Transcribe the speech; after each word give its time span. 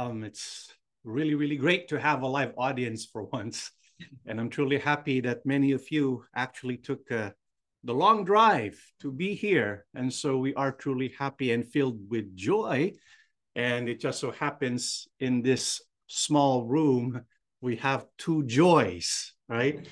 Um, 0.00 0.24
it's 0.24 0.72
really, 1.04 1.34
really 1.34 1.56
great 1.56 1.88
to 1.88 2.00
have 2.00 2.22
a 2.22 2.26
live 2.26 2.54
audience 2.56 3.04
for 3.04 3.24
once. 3.32 3.70
And 4.26 4.40
I'm 4.40 4.48
truly 4.48 4.78
happy 4.78 5.20
that 5.20 5.44
many 5.44 5.72
of 5.72 5.90
you 5.90 6.24
actually 6.34 6.78
took 6.78 7.12
uh, 7.12 7.30
the 7.84 7.92
long 7.92 8.24
drive 8.24 8.80
to 9.00 9.12
be 9.12 9.34
here. 9.34 9.84
And 9.94 10.10
so 10.12 10.38
we 10.38 10.54
are 10.54 10.72
truly 10.72 11.12
happy 11.18 11.52
and 11.52 11.66
filled 11.66 11.98
with 12.08 12.34
joy. 12.34 12.92
And 13.54 13.90
it 13.90 14.00
just 14.00 14.20
so 14.20 14.30
happens 14.30 15.06
in 15.18 15.42
this 15.42 15.82
small 16.06 16.66
room, 16.66 17.20
we 17.60 17.76
have 17.76 18.06
two 18.16 18.44
joys, 18.44 19.34
right? 19.48 19.86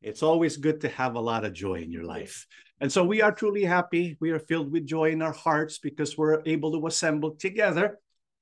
It's 0.00 0.22
always 0.22 0.56
good 0.56 0.80
to 0.80 0.88
have 0.88 1.16
a 1.16 1.20
lot 1.20 1.44
of 1.44 1.52
joy 1.52 1.82
in 1.82 1.92
your 1.92 2.04
life. 2.04 2.46
And 2.80 2.90
so 2.90 3.04
we 3.04 3.20
are 3.20 3.32
truly 3.32 3.64
happy. 3.64 4.16
We 4.20 4.30
are 4.30 4.38
filled 4.38 4.72
with 4.72 4.86
joy 4.86 5.10
in 5.10 5.20
our 5.20 5.34
hearts 5.34 5.78
because 5.78 6.16
we're 6.16 6.40
able 6.46 6.72
to 6.72 6.86
assemble 6.86 7.32
together. 7.32 7.98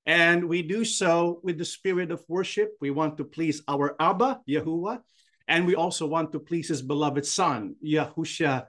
And 0.09 0.49
we 0.49 0.63
do 0.63 0.87
so 0.87 1.39
with 1.43 1.59
the 1.59 1.67
spirit 1.67 2.11
of 2.11 2.25
worship. 2.29 2.73
We 2.81 2.91
want 2.91 3.19
to 3.19 3.25
please 3.25 3.61
our 3.69 3.95
Abba, 4.01 4.41
Yahuwah. 4.49 5.01
And 5.47 5.67
we 5.67 5.75
also 5.75 6.07
want 6.07 6.33
to 6.33 6.41
please 6.41 6.69
his 6.69 6.81
beloved 6.81 7.27
son, 7.27 7.77
Yahusha 7.85 8.69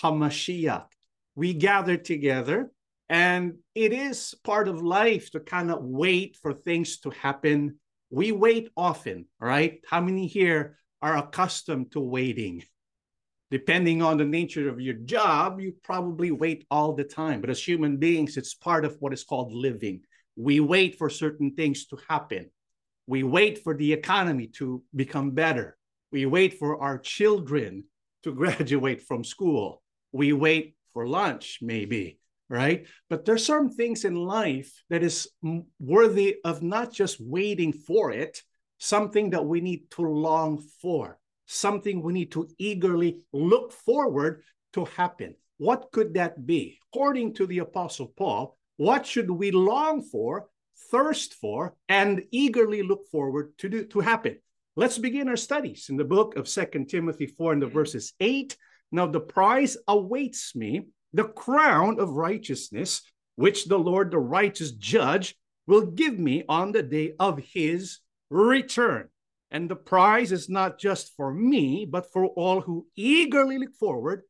HaMashiach. 0.00 0.86
We 1.34 1.54
gather 1.54 1.96
together, 1.96 2.70
and 3.08 3.54
it 3.74 3.92
is 3.92 4.36
part 4.44 4.68
of 4.68 4.80
life 4.80 5.32
to 5.32 5.40
kind 5.40 5.72
of 5.72 5.82
wait 5.82 6.36
for 6.40 6.52
things 6.52 6.98
to 6.98 7.10
happen. 7.10 7.80
We 8.10 8.30
wait 8.30 8.70
often, 8.76 9.26
right? 9.40 9.80
How 9.90 10.00
many 10.00 10.28
here 10.28 10.78
are 11.02 11.16
accustomed 11.16 11.90
to 11.92 12.00
waiting? 12.00 12.62
depending 13.50 14.02
on 14.02 14.16
the 14.16 14.24
nature 14.24 14.68
of 14.68 14.80
your 14.80 14.94
job, 14.94 15.60
you 15.60 15.72
probably 15.84 16.32
wait 16.32 16.66
all 16.68 16.92
the 16.94 17.04
time. 17.04 17.40
But 17.40 17.50
as 17.50 17.62
human 17.62 17.96
beings, 17.96 18.36
it's 18.36 18.54
part 18.54 18.84
of 18.84 18.96
what 18.98 19.12
is 19.12 19.22
called 19.22 19.52
living. 19.52 20.02
We 20.36 20.60
wait 20.60 20.98
for 20.98 21.10
certain 21.10 21.54
things 21.54 21.86
to 21.86 21.98
happen. 22.08 22.50
We 23.06 23.22
wait 23.22 23.62
for 23.62 23.74
the 23.74 23.92
economy 23.92 24.48
to 24.58 24.82
become 24.94 25.30
better. 25.30 25.76
We 26.12 26.26
wait 26.26 26.58
for 26.58 26.80
our 26.80 26.98
children 26.98 27.84
to 28.22 28.34
graduate 28.42 29.02
from 29.02 29.24
school. 29.24 29.82
We 30.12 30.32
wait 30.32 30.76
for 30.92 31.06
lunch, 31.06 31.58
maybe, 31.62 32.18
right? 32.48 32.86
But 33.08 33.24
there's 33.24 33.44
some 33.44 33.70
things 33.70 34.04
in 34.04 34.14
life 34.14 34.72
that 34.90 35.02
is 35.02 35.28
worthy 35.78 36.36
of 36.44 36.62
not 36.62 36.92
just 36.92 37.20
waiting 37.20 37.72
for 37.72 38.12
it, 38.12 38.42
something 38.78 39.30
that 39.30 39.46
we 39.46 39.60
need 39.60 39.90
to 39.92 40.02
long 40.02 40.62
for 40.82 41.18
something 41.46 42.02
we 42.02 42.12
need 42.12 42.32
to 42.32 42.48
eagerly 42.58 43.20
look 43.32 43.72
forward 43.72 44.42
to 44.74 44.84
happen. 44.84 45.34
What 45.58 45.90
could 45.92 46.14
that 46.14 46.44
be? 46.44 46.78
According 46.92 47.34
to 47.34 47.46
the 47.46 47.60
Apostle 47.60 48.12
Paul, 48.16 48.55
what 48.76 49.06
should 49.06 49.30
we 49.30 49.50
long 49.50 50.02
for, 50.02 50.48
thirst 50.90 51.34
for, 51.34 51.74
and 51.88 52.24
eagerly 52.30 52.82
look 52.82 53.06
forward 53.10 53.56
to 53.58 53.68
do 53.68 53.84
to 53.86 54.00
happen? 54.00 54.38
Let's 54.76 54.98
begin 54.98 55.28
our 55.28 55.36
studies 55.36 55.86
in 55.88 55.96
the 55.96 56.04
book 56.04 56.36
of 56.36 56.48
Second 56.48 56.88
Timothy 56.88 57.26
4 57.26 57.54
and 57.54 57.62
the 57.62 57.66
mm-hmm. 57.66 57.74
verses 57.74 58.12
8. 58.20 58.56
Now 58.92 59.06
the 59.06 59.20
prize 59.20 59.76
awaits 59.88 60.54
me, 60.54 60.88
the 61.12 61.24
crown 61.24 61.98
of 61.98 62.10
righteousness, 62.10 63.02
which 63.36 63.64
the 63.64 63.78
Lord, 63.78 64.10
the 64.10 64.18
righteous 64.18 64.72
judge, 64.72 65.34
will 65.66 65.86
give 65.86 66.18
me 66.18 66.44
on 66.48 66.72
the 66.72 66.82
day 66.82 67.14
of 67.18 67.38
his 67.38 68.00
return. 68.30 69.08
And 69.50 69.70
the 69.70 69.76
prize 69.76 70.32
is 70.32 70.48
not 70.48 70.78
just 70.78 71.14
for 71.16 71.32
me, 71.32 71.86
but 71.88 72.12
for 72.12 72.26
all 72.26 72.60
who 72.60 72.86
eagerly 72.96 73.58
look 73.58 73.74
forward 73.74 74.22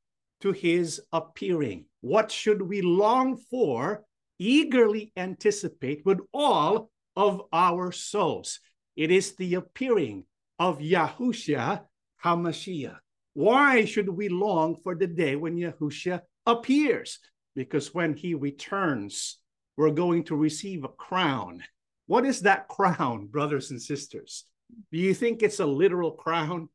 to 0.43 0.53
his 0.53 1.01
appearing. 1.13 1.87
What 2.03 2.31
should 2.31 2.63
we 2.63 2.83
long 2.83 3.37
for, 3.37 4.05
eagerly 4.39 5.13
anticipate 5.17 6.05
with 6.05 6.21
all 6.33 6.91
of 7.17 7.43
our 7.53 7.93
souls? 7.93 8.61
It 8.97 9.11
is 9.11 9.37
the 9.37 9.55
appearing 9.55 10.25
of 10.59 10.79
Yahushua 10.79 11.83
HaMashiach. 12.25 12.99
Why 13.35 13.85
should 13.85 14.09
we 14.09 14.29
long 14.29 14.77
for 14.77 14.95
the 14.95 15.07
day 15.07 15.37
when 15.37 15.57
Yahushua 15.57 16.23
appears? 16.47 17.19
Because 17.55 17.93
when 17.93 18.15
he 18.15 18.35
returns, 18.35 19.39
we're 19.77 19.91
going 19.91 20.25
to 20.25 20.37
receive 20.37 20.85
a 20.85 20.89
crown. 20.89 21.63
What 22.07 22.25
is 22.25 22.43
that 22.43 22.69
crown, 22.69 23.27
brothers 23.27 23.71
and 23.71 23.83
sisters? 23.83 24.45
Do 24.91 24.99
you 24.99 25.13
think 25.13 25.43
it's 25.43 25.61
a 25.61 25.67
literal 25.67 26.13
crown? 26.13 26.69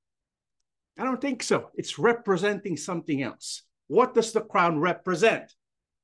I 0.99 1.03
don't 1.03 1.21
think 1.21 1.41
so. 1.41 1.69
It's 1.73 1.97
representing 1.97 2.77
something 2.77 3.23
else. 3.23 3.63
What 3.87 4.13
does 4.13 4.31
the 4.31 4.41
crown 4.41 4.79
represent? 4.79 5.51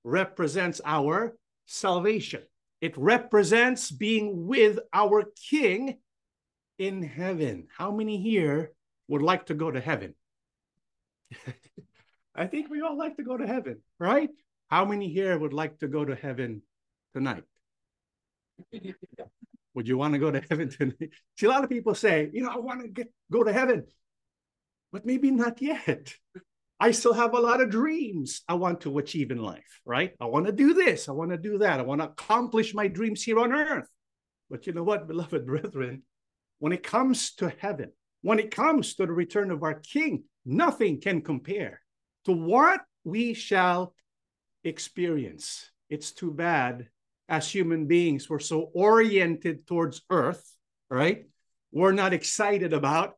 Represents 0.03 0.81
our 0.83 1.37
salvation. 1.67 2.41
It 2.81 2.97
represents 2.97 3.91
being 3.91 4.47
with 4.47 4.79
our 4.93 5.25
King 5.49 5.97
in 6.77 7.03
heaven. 7.03 7.67
How 7.75 7.91
many 7.91 8.19
here 8.21 8.71
would 9.07 9.21
like 9.21 9.47
to 9.47 9.53
go 9.53 9.69
to 9.71 9.79
heaven? 9.79 10.15
I 12.35 12.47
think 12.47 12.69
we 12.69 12.81
all 12.81 12.97
like 12.97 13.17
to 13.17 13.23
go 13.23 13.37
to 13.37 13.47
heaven, 13.47 13.81
right? 13.99 14.29
How 14.69 14.85
many 14.85 15.09
here 15.09 15.37
would 15.37 15.53
like 15.53 15.79
to 15.79 15.87
go 15.87 16.05
to 16.05 16.15
heaven 16.15 16.61
tonight? 17.13 17.43
Would 19.73 19.87
you 19.87 19.97
want 19.97 20.13
to 20.13 20.19
go 20.19 20.31
to 20.31 20.41
heaven 20.49 20.69
tonight? 20.77 21.09
See, 21.37 21.45
a 21.45 21.49
lot 21.49 21.63
of 21.63 21.69
people 21.69 21.95
say, 21.95 22.29
you 22.33 22.43
know, 22.43 22.49
I 22.49 22.57
want 22.57 22.81
to 22.81 22.87
get 22.87 23.11
go 23.31 23.43
to 23.43 23.53
heaven, 23.53 23.85
but 24.91 25.05
maybe 25.05 25.31
not 25.31 25.61
yet. 25.61 26.13
I 26.79 26.91
still 26.91 27.13
have 27.13 27.33
a 27.33 27.39
lot 27.39 27.61
of 27.61 27.71
dreams 27.71 28.43
I 28.47 28.53
want 28.53 28.81
to 28.81 28.99
achieve 28.99 29.31
in 29.31 29.41
life, 29.41 29.81
right? 29.83 30.13
I 30.21 30.25
want 30.25 30.45
to 30.45 30.51
do 30.51 30.73
this, 30.73 31.09
I 31.09 31.11
want 31.11 31.31
to 31.31 31.37
do 31.37 31.57
that, 31.59 31.79
I 31.79 31.83
want 31.83 32.01
to 32.01 32.07
accomplish 32.07 32.75
my 32.75 32.87
dreams 32.87 33.23
here 33.23 33.39
on 33.39 33.51
earth. 33.51 33.87
But 34.49 34.67
you 34.67 34.73
know 34.73 34.83
what, 34.83 35.07
beloved 35.07 35.45
brethren, 35.47 36.03
when 36.59 36.71
it 36.71 36.83
comes 36.83 37.33
to 37.35 37.49
heaven, 37.57 37.91
when 38.21 38.39
it 38.39 38.51
comes 38.51 38.95
to 38.95 39.05
the 39.05 39.11
return 39.11 39.51
of 39.51 39.63
our 39.63 39.75
King, 39.75 40.23
nothing 40.45 41.01
can 41.01 41.21
compare 41.21 41.81
to 42.25 42.31
what 42.31 42.81
we 43.03 43.33
shall 43.33 43.93
experience. 44.63 45.71
It's 45.89 46.11
too 46.11 46.31
bad 46.31 46.87
as 47.29 47.49
human 47.49 47.87
beings, 47.87 48.29
we're 48.29 48.39
so 48.39 48.69
oriented 48.73 49.67
towards 49.67 50.01
earth, 50.09 50.49
right? 50.89 51.25
We're 51.71 51.91
not 51.91 52.13
excited 52.13 52.71
about 52.71 53.17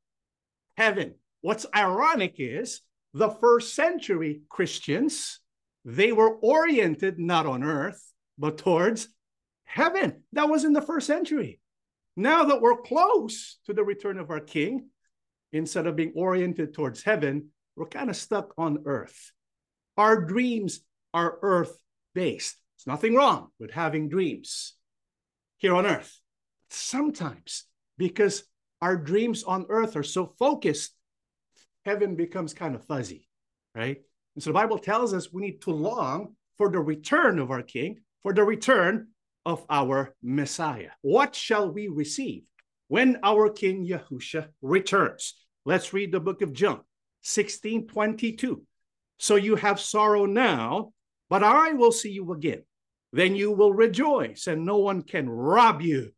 heaven. 0.77 1.15
What's 1.41 1.65
ironic 1.75 2.35
is 2.37 2.81
the 3.13 3.29
first 3.29 3.73
century 3.73 4.41
Christians, 4.49 5.39
they 5.85 6.11
were 6.11 6.35
oriented 6.35 7.19
not 7.19 7.45
on 7.45 7.63
earth, 7.63 8.01
but 8.37 8.57
towards 8.57 9.07
heaven. 9.63 10.23
That 10.33 10.49
was 10.49 10.65
in 10.65 10.73
the 10.73 10.81
first 10.81 11.07
century. 11.07 11.59
Now 12.15 12.45
that 12.45 12.61
we're 12.61 12.81
close 12.81 13.59
to 13.65 13.73
the 13.73 13.83
return 13.83 14.19
of 14.19 14.29
our 14.29 14.39
King, 14.39 14.89
instead 15.51 15.87
of 15.87 15.95
being 15.95 16.13
oriented 16.15 16.73
towards 16.73 17.03
heaven, 17.03 17.49
we're 17.75 17.87
kind 17.87 18.09
of 18.09 18.15
stuck 18.15 18.53
on 18.57 18.83
earth. 18.85 19.31
Our 19.97 20.25
dreams 20.25 20.81
are 21.13 21.39
earth 21.41 21.77
based. 22.13 22.57
There's 22.77 22.87
nothing 22.87 23.15
wrong 23.15 23.49
with 23.59 23.71
having 23.71 24.09
dreams 24.09 24.75
here 25.57 25.75
on 25.75 25.85
earth. 25.85 26.19
Sometimes, 26.69 27.65
because 27.97 28.43
our 28.81 28.95
dreams 28.95 29.43
on 29.43 29.65
earth 29.69 29.95
are 29.95 30.03
so 30.03 30.25
focused, 30.37 30.91
heaven 31.89 32.15
becomes 32.15 32.53
kind 32.53 32.75
of 32.75 32.85
fuzzy, 32.85 33.27
right? 33.75 33.97
And 34.35 34.43
so 34.43 34.51
the 34.51 34.53
Bible 34.53 34.77
tells 34.77 35.13
us 35.13 35.33
we 35.33 35.41
need 35.41 35.61
to 35.63 35.71
long 35.71 36.35
for 36.57 36.71
the 36.71 36.79
return 36.79 37.39
of 37.39 37.51
our 37.51 37.63
King, 37.63 37.99
for 38.21 38.33
the 38.33 38.43
return 38.43 39.07
of 39.45 39.65
our 39.69 40.15
Messiah. 40.21 40.91
What 41.01 41.35
shall 41.35 41.71
we 41.71 41.87
receive 41.87 42.43
when 42.87 43.17
our 43.23 43.49
King 43.49 43.87
Yahusha 43.87 44.49
returns? 44.61 45.33
Let's 45.65 45.93
read 45.93 46.11
the 46.11 46.19
book 46.19 46.41
of 46.41 46.53
John 46.53 46.81
16 47.21 47.87
22. 47.87 48.61
So 49.17 49.35
you 49.35 49.55
have 49.55 49.79
sorrow 49.79 50.25
now, 50.25 50.93
but 51.29 51.43
I 51.43 51.73
will 51.73 51.91
see 51.91 52.11
you 52.11 52.31
again 52.31 52.63
then 53.11 53.35
you 53.35 53.51
will 53.51 53.73
rejoice, 53.73 54.47
and 54.47 54.65
no 54.65 54.77
one 54.77 55.01
can 55.01 55.29
rob 55.29 55.81
you 55.81 56.13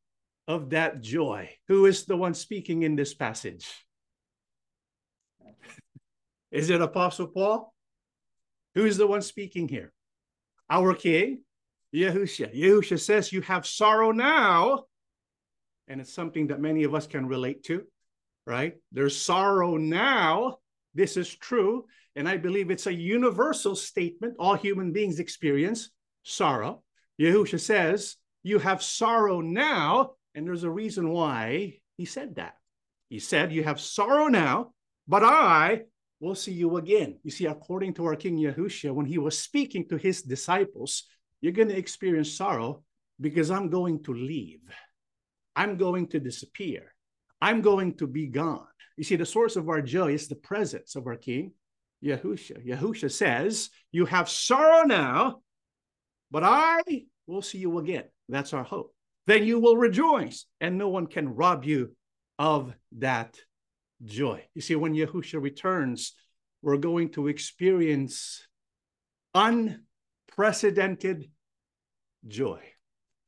of 0.48 0.72
that 0.72 1.02
joy. 1.02 1.50
Who 1.68 1.86
is 1.86 2.06
the 2.06 2.18
one 2.18 2.34
speaking 2.34 2.84
in 2.84 2.96
this 2.96 3.14
passage? 3.14 3.68
Is 6.52 6.70
it 6.70 6.82
Apostle 6.82 7.28
Paul? 7.28 7.74
Who 8.76 8.86
is 8.86 8.98
the 8.98 9.08
one 9.08 9.22
speaking 9.22 9.68
here? 9.68 9.92
Our 10.70 10.94
King, 10.94 11.42
Yahusha. 11.94 12.56
Yahusha 12.56 13.00
says, 13.00 13.34
You 13.34 13.42
have 13.42 13.66
sorrow 13.66 14.12
now. 14.12 14.86
And 15.88 16.00
it's 16.00 16.14
something 16.14 16.48
that 16.48 16.62
many 16.62 16.84
of 16.84 16.96
us 16.96 17.08
can 17.08 17.28
relate 17.28 17.64
to, 17.66 17.84
right? 18.46 18.76
There's 18.92 19.18
sorrow 19.18 19.78
now. 19.78 20.58
This 20.94 21.18
is 21.18 21.34
true. 21.36 21.86
And 22.16 22.28
I 22.28 22.38
believe 22.38 22.72
it's 22.72 22.88
a 22.88 22.94
universal 22.94 23.76
statement 23.76 24.36
all 24.40 24.56
human 24.56 24.92
beings 24.92 25.20
experience 25.20 25.90
sorrow. 26.24 26.84
Yahusha 27.20 27.60
says, 27.60 28.18
You 28.44 28.60
have 28.60 28.82
sorrow 28.82 29.42
now. 29.42 30.14
And 30.34 30.48
there's 30.48 30.64
a 30.64 30.70
reason 30.70 31.10
why 31.10 31.80
he 31.98 32.06
said 32.06 32.36
that. 32.36 32.56
He 33.10 33.20
said, 33.20 33.52
You 33.52 33.64
have 33.64 33.80
sorrow 33.80 34.28
now, 34.28 34.72
but 35.08 35.24
I 35.24 35.82
will 36.22 36.36
see 36.36 36.54
you 36.54 36.78
again. 36.78 37.18
You 37.24 37.32
see, 37.32 37.48
according 37.48 37.96
to 37.96 38.06
our 38.06 38.16
King 38.16 38.38
Yahusha, 38.38 38.94
when 38.94 39.08
he 39.08 39.18
was 39.18 39.38
speaking 39.38 39.88
to 39.90 39.98
his 39.98 40.22
disciples, 40.22 41.04
you're 41.42 41.52
going 41.52 41.68
to 41.70 41.78
experience 41.78 42.32
sorrow 42.32 42.84
because 43.20 43.50
I'm 43.52 43.70
going 43.70 44.04
to 44.04 44.14
leave. 44.14 44.62
I'm 45.56 45.78
going 45.78 46.08
to 46.10 46.20
disappear. 46.20 46.94
I'm 47.42 47.62
going 47.62 47.98
to 47.98 48.08
be 48.08 48.28
gone. 48.28 48.68
You 48.98 49.04
see, 49.04 49.16
the 49.16 49.26
source 49.26 49.56
of 49.56 49.68
our 49.68 49.82
joy 49.82 50.14
is 50.14 50.28
the 50.28 50.36
presence 50.36 50.96
of 50.96 51.08
our 51.08 51.16
King, 51.16 51.54
Yahusha. 52.04 52.66
Yahusha 52.66 53.12
says, 53.12 53.72
You 53.92 54.06
have 54.06 54.30
sorrow 54.30 54.84
now, 54.84 55.42
but 56.30 56.44
I 56.44 56.82
will 57.26 57.42
see 57.42 57.58
you 57.58 57.80
again. 57.80 58.04
That's 58.30 58.54
our 58.54 58.64
hope. 58.64 58.94
Then 59.26 59.44
you 59.44 59.60
will 59.60 59.76
rejoice, 59.76 60.46
and 60.60 60.78
no 60.78 60.90
one 60.90 61.08
can 61.08 61.34
rob 61.34 61.66
you 61.66 61.96
of 62.38 62.74
that 63.00 63.38
joy. 64.04 64.44
You 64.54 64.62
see, 64.62 64.76
when 64.76 64.94
Yahusha 64.94 65.42
returns, 65.42 66.14
we're 66.62 66.78
going 66.78 67.10
to 67.12 67.28
experience 67.28 68.46
unprecedented 69.34 71.30
joy. 72.28 72.62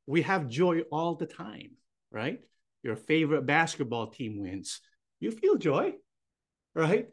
We 0.05 0.23
have 0.23 0.47
joy 0.49 0.81
all 0.91 1.15
the 1.15 1.25
time, 1.25 1.71
right? 2.11 2.39
Your 2.83 2.95
favorite 2.95 3.45
basketball 3.45 4.07
team 4.07 4.39
wins. 4.39 4.81
You 5.19 5.31
feel 5.31 5.55
joy, 5.55 5.93
right? 6.75 7.07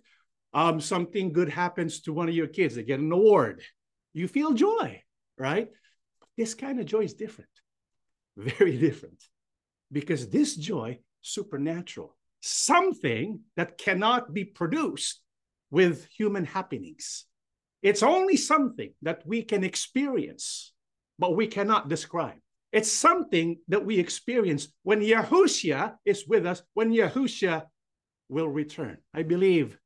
Um, 0.53 0.81
something 0.81 1.33
good 1.33 1.49
happens 1.49 2.01
to 2.03 2.13
one 2.13 2.29
of 2.29 2.35
your 2.35 2.49
kids, 2.49 2.75
they 2.75 2.83
get 2.83 3.01
an 3.01 3.13
award. 3.13 3.63
You 4.13 4.27
feel 4.27 4.53
joy, 4.53 5.03
right? 5.39 5.69
This 6.37 6.55
kind 6.55 6.81
of 6.81 6.87
joy 6.87 7.01
is 7.01 7.15
different, 7.15 7.51
very 8.37 8.77
different, 8.77 9.23
because 9.93 10.29
this 10.29 10.57
joy, 10.57 10.99
supernatural, 11.23 12.17
something 12.41 13.41
that 13.57 13.79
cannot 13.79 14.33
be 14.33 14.45
produced 14.45 15.21
with 15.71 16.07
human 16.07 16.45
happenings. 16.45 17.27
It's 17.83 18.03
only 18.03 18.37
something 18.37 18.93
that 19.03 19.23
we 19.27 19.43
can 19.43 19.65
experience, 19.65 20.73
but 21.19 21.37
we 21.37 21.47
cannot 21.47 21.89
describe. 21.89 22.39
It's 22.73 22.91
something 22.91 23.59
that 23.69 23.85
we 23.85 23.99
experience 23.99 24.69
when 24.83 25.01
Yahushua 25.01 25.97
is 26.05 26.27
with 26.27 26.47
us, 26.47 26.63
when 26.75 26.93
Yahushua 26.93 27.65
will 28.29 28.49
return. 28.49 28.99
I 29.13 29.23
believe 29.23 29.79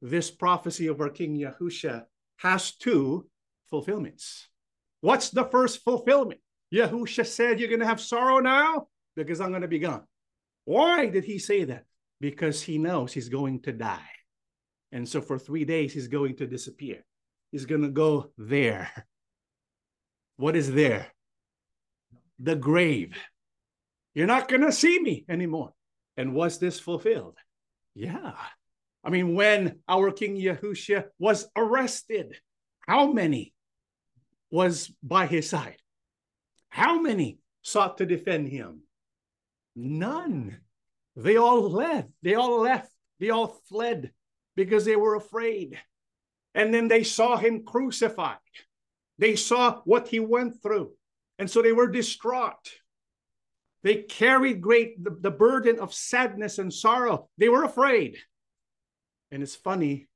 this 0.00 0.30
prophecy 0.30 0.86
of 0.86 1.00
our 1.00 1.08
King 1.08 1.36
Yahushua 1.36 2.04
has 2.38 2.76
two 2.76 3.28
fulfillments. 3.68 4.48
What's 5.00 5.30
the 5.30 5.44
first 5.44 5.82
fulfillment? 5.82 6.40
Yahushua 6.72 7.26
said, 7.26 7.58
You're 7.58 7.68
going 7.68 7.80
to 7.80 7.86
have 7.86 8.00
sorrow 8.00 8.38
now 8.38 8.86
because 9.16 9.40
I'm 9.40 9.50
going 9.50 9.62
to 9.62 9.68
be 9.68 9.78
gone. 9.78 10.04
Why 10.64 11.06
did 11.06 11.24
he 11.24 11.38
say 11.38 11.64
that? 11.64 11.84
Because 12.20 12.62
he 12.62 12.78
knows 12.78 13.12
he's 13.12 13.28
going 13.28 13.60
to 13.62 13.72
die. 13.72 14.10
And 14.92 15.08
so 15.08 15.20
for 15.20 15.38
three 15.38 15.64
days, 15.64 15.92
he's 15.92 16.08
going 16.08 16.36
to 16.36 16.46
disappear. 16.46 17.04
He's 17.52 17.66
going 17.66 17.82
to 17.82 17.90
go 17.90 18.30
there. 18.36 18.90
What 20.36 20.56
is 20.56 20.72
there? 20.72 21.08
The 22.38 22.56
grave. 22.56 23.14
You're 24.14 24.26
not 24.26 24.48
going 24.48 24.62
to 24.62 24.72
see 24.72 24.98
me 24.98 25.26
anymore. 25.28 25.74
And 26.16 26.32
was 26.32 26.58
this 26.58 26.80
fulfilled? 26.80 27.36
Yeah. 27.94 28.32
I 29.04 29.10
mean, 29.10 29.34
when 29.34 29.80
our 29.86 30.10
King 30.10 30.36
Yahushua 30.36 31.04
was 31.18 31.46
arrested, 31.56 32.38
how 32.80 33.12
many 33.12 33.52
was 34.50 34.90
by 35.02 35.26
his 35.26 35.50
side? 35.50 35.76
How 36.70 37.00
many 37.00 37.38
sought 37.62 37.98
to 37.98 38.06
defend 38.06 38.48
him? 38.48 38.80
None. 39.76 40.58
They 41.22 41.36
all 41.36 41.68
left. 41.68 42.10
They 42.22 42.34
all 42.34 42.60
left. 42.60 42.90
They 43.18 43.30
all 43.30 43.60
fled 43.68 44.12
because 44.56 44.84
they 44.84 44.96
were 44.96 45.16
afraid. 45.16 45.78
And 46.54 46.72
then 46.72 46.88
they 46.88 47.04
saw 47.04 47.36
him 47.36 47.64
crucified. 47.64 48.38
They 49.18 49.36
saw 49.36 49.82
what 49.84 50.08
he 50.08 50.18
went 50.18 50.62
through. 50.62 50.92
And 51.38 51.50
so 51.50 51.60
they 51.62 51.72
were 51.72 51.88
distraught. 51.88 52.72
They 53.82 53.96
carried 53.96 54.60
great 54.60 55.02
the, 55.02 55.10
the 55.10 55.30
burden 55.30 55.78
of 55.78 55.94
sadness 55.94 56.58
and 56.58 56.72
sorrow. 56.72 57.28
They 57.38 57.48
were 57.48 57.64
afraid. 57.64 58.18
And 59.30 59.42
it's 59.42 59.54
funny, 59.54 60.08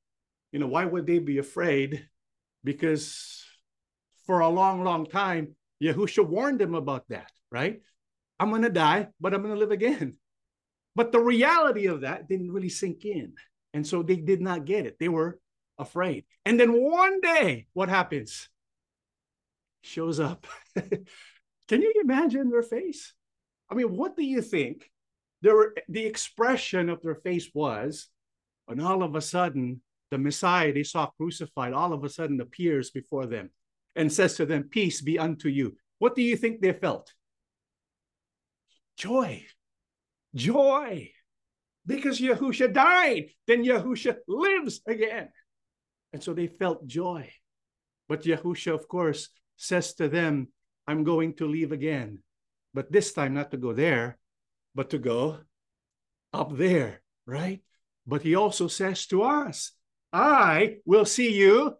you 0.52 0.58
know, 0.58 0.66
why 0.66 0.84
would 0.84 1.06
they 1.06 1.18
be 1.18 1.38
afraid? 1.38 2.08
Because 2.62 3.44
for 4.26 4.40
a 4.40 4.48
long, 4.48 4.84
long 4.84 5.06
time, 5.06 5.54
Yahusha 5.82 6.26
warned 6.26 6.60
them 6.60 6.74
about 6.74 7.08
that, 7.08 7.30
right? 7.50 7.80
I'm 8.40 8.50
going 8.50 8.62
to 8.62 8.70
die, 8.70 9.08
but 9.20 9.34
I'm 9.34 9.42
going 9.42 9.54
to 9.54 9.60
live 9.60 9.70
again. 9.70 10.16
But 10.94 11.12
the 11.12 11.20
reality 11.20 11.86
of 11.86 12.02
that 12.02 12.28
didn't 12.28 12.52
really 12.52 12.68
sink 12.68 13.04
in. 13.04 13.32
And 13.72 13.86
so 13.86 14.02
they 14.02 14.16
did 14.16 14.40
not 14.40 14.64
get 14.64 14.86
it. 14.86 14.98
They 14.98 15.08
were 15.08 15.40
afraid. 15.78 16.24
And 16.44 16.58
then 16.58 16.72
one 16.72 17.20
day, 17.20 17.66
what 17.72 17.88
happens? 17.88 18.48
Shows 19.82 20.20
up. 20.20 20.46
Can 21.68 21.82
you 21.82 21.92
imagine 22.02 22.50
their 22.50 22.62
face? 22.62 23.12
I 23.70 23.74
mean, 23.74 23.96
what 23.96 24.16
do 24.16 24.24
you 24.24 24.42
think? 24.42 24.90
There 25.42 25.54
were 25.54 25.74
the 25.88 26.06
expression 26.06 26.88
of 26.88 27.02
their 27.02 27.16
face 27.16 27.50
was, 27.52 28.08
and 28.68 28.80
all 28.80 29.02
of 29.02 29.14
a 29.14 29.20
sudden, 29.20 29.82
the 30.10 30.18
Messiah 30.18 30.72
they 30.72 30.84
saw 30.84 31.06
crucified 31.06 31.72
all 31.72 31.92
of 31.92 32.04
a 32.04 32.08
sudden 32.08 32.40
appears 32.40 32.90
before 32.90 33.26
them 33.26 33.50
and 33.96 34.12
says 34.12 34.36
to 34.36 34.46
them, 34.46 34.68
Peace 34.70 35.00
be 35.00 35.18
unto 35.18 35.48
you. 35.48 35.76
What 35.98 36.14
do 36.14 36.22
you 36.22 36.36
think 36.36 36.60
they 36.60 36.72
felt? 36.72 37.12
Joy. 38.96 39.44
Joy 40.34 41.10
because 41.86 42.20
Yahusha 42.20 42.72
died. 42.72 43.30
Then 43.46 43.64
Yahusha 43.64 44.16
lives 44.26 44.80
again. 44.86 45.28
And 46.12 46.22
so 46.22 46.32
they 46.32 46.46
felt 46.46 46.86
joy. 46.86 47.30
But 48.08 48.22
Yahusha, 48.22 48.72
of 48.72 48.88
course, 48.88 49.28
says 49.56 49.94
to 49.94 50.08
them, 50.08 50.48
I'm 50.86 51.04
going 51.04 51.34
to 51.34 51.46
leave 51.46 51.72
again. 51.72 52.18
But 52.72 52.90
this 52.90 53.12
time, 53.12 53.34
not 53.34 53.50
to 53.52 53.56
go 53.56 53.72
there, 53.72 54.18
but 54.74 54.90
to 54.90 54.98
go 54.98 55.38
up 56.32 56.56
there, 56.56 57.02
right? 57.26 57.62
But 58.06 58.22
he 58.22 58.34
also 58.34 58.68
says 58.68 59.06
to 59.06 59.22
us, 59.22 59.72
I 60.12 60.78
will 60.84 61.04
see 61.04 61.32
you 61.32 61.76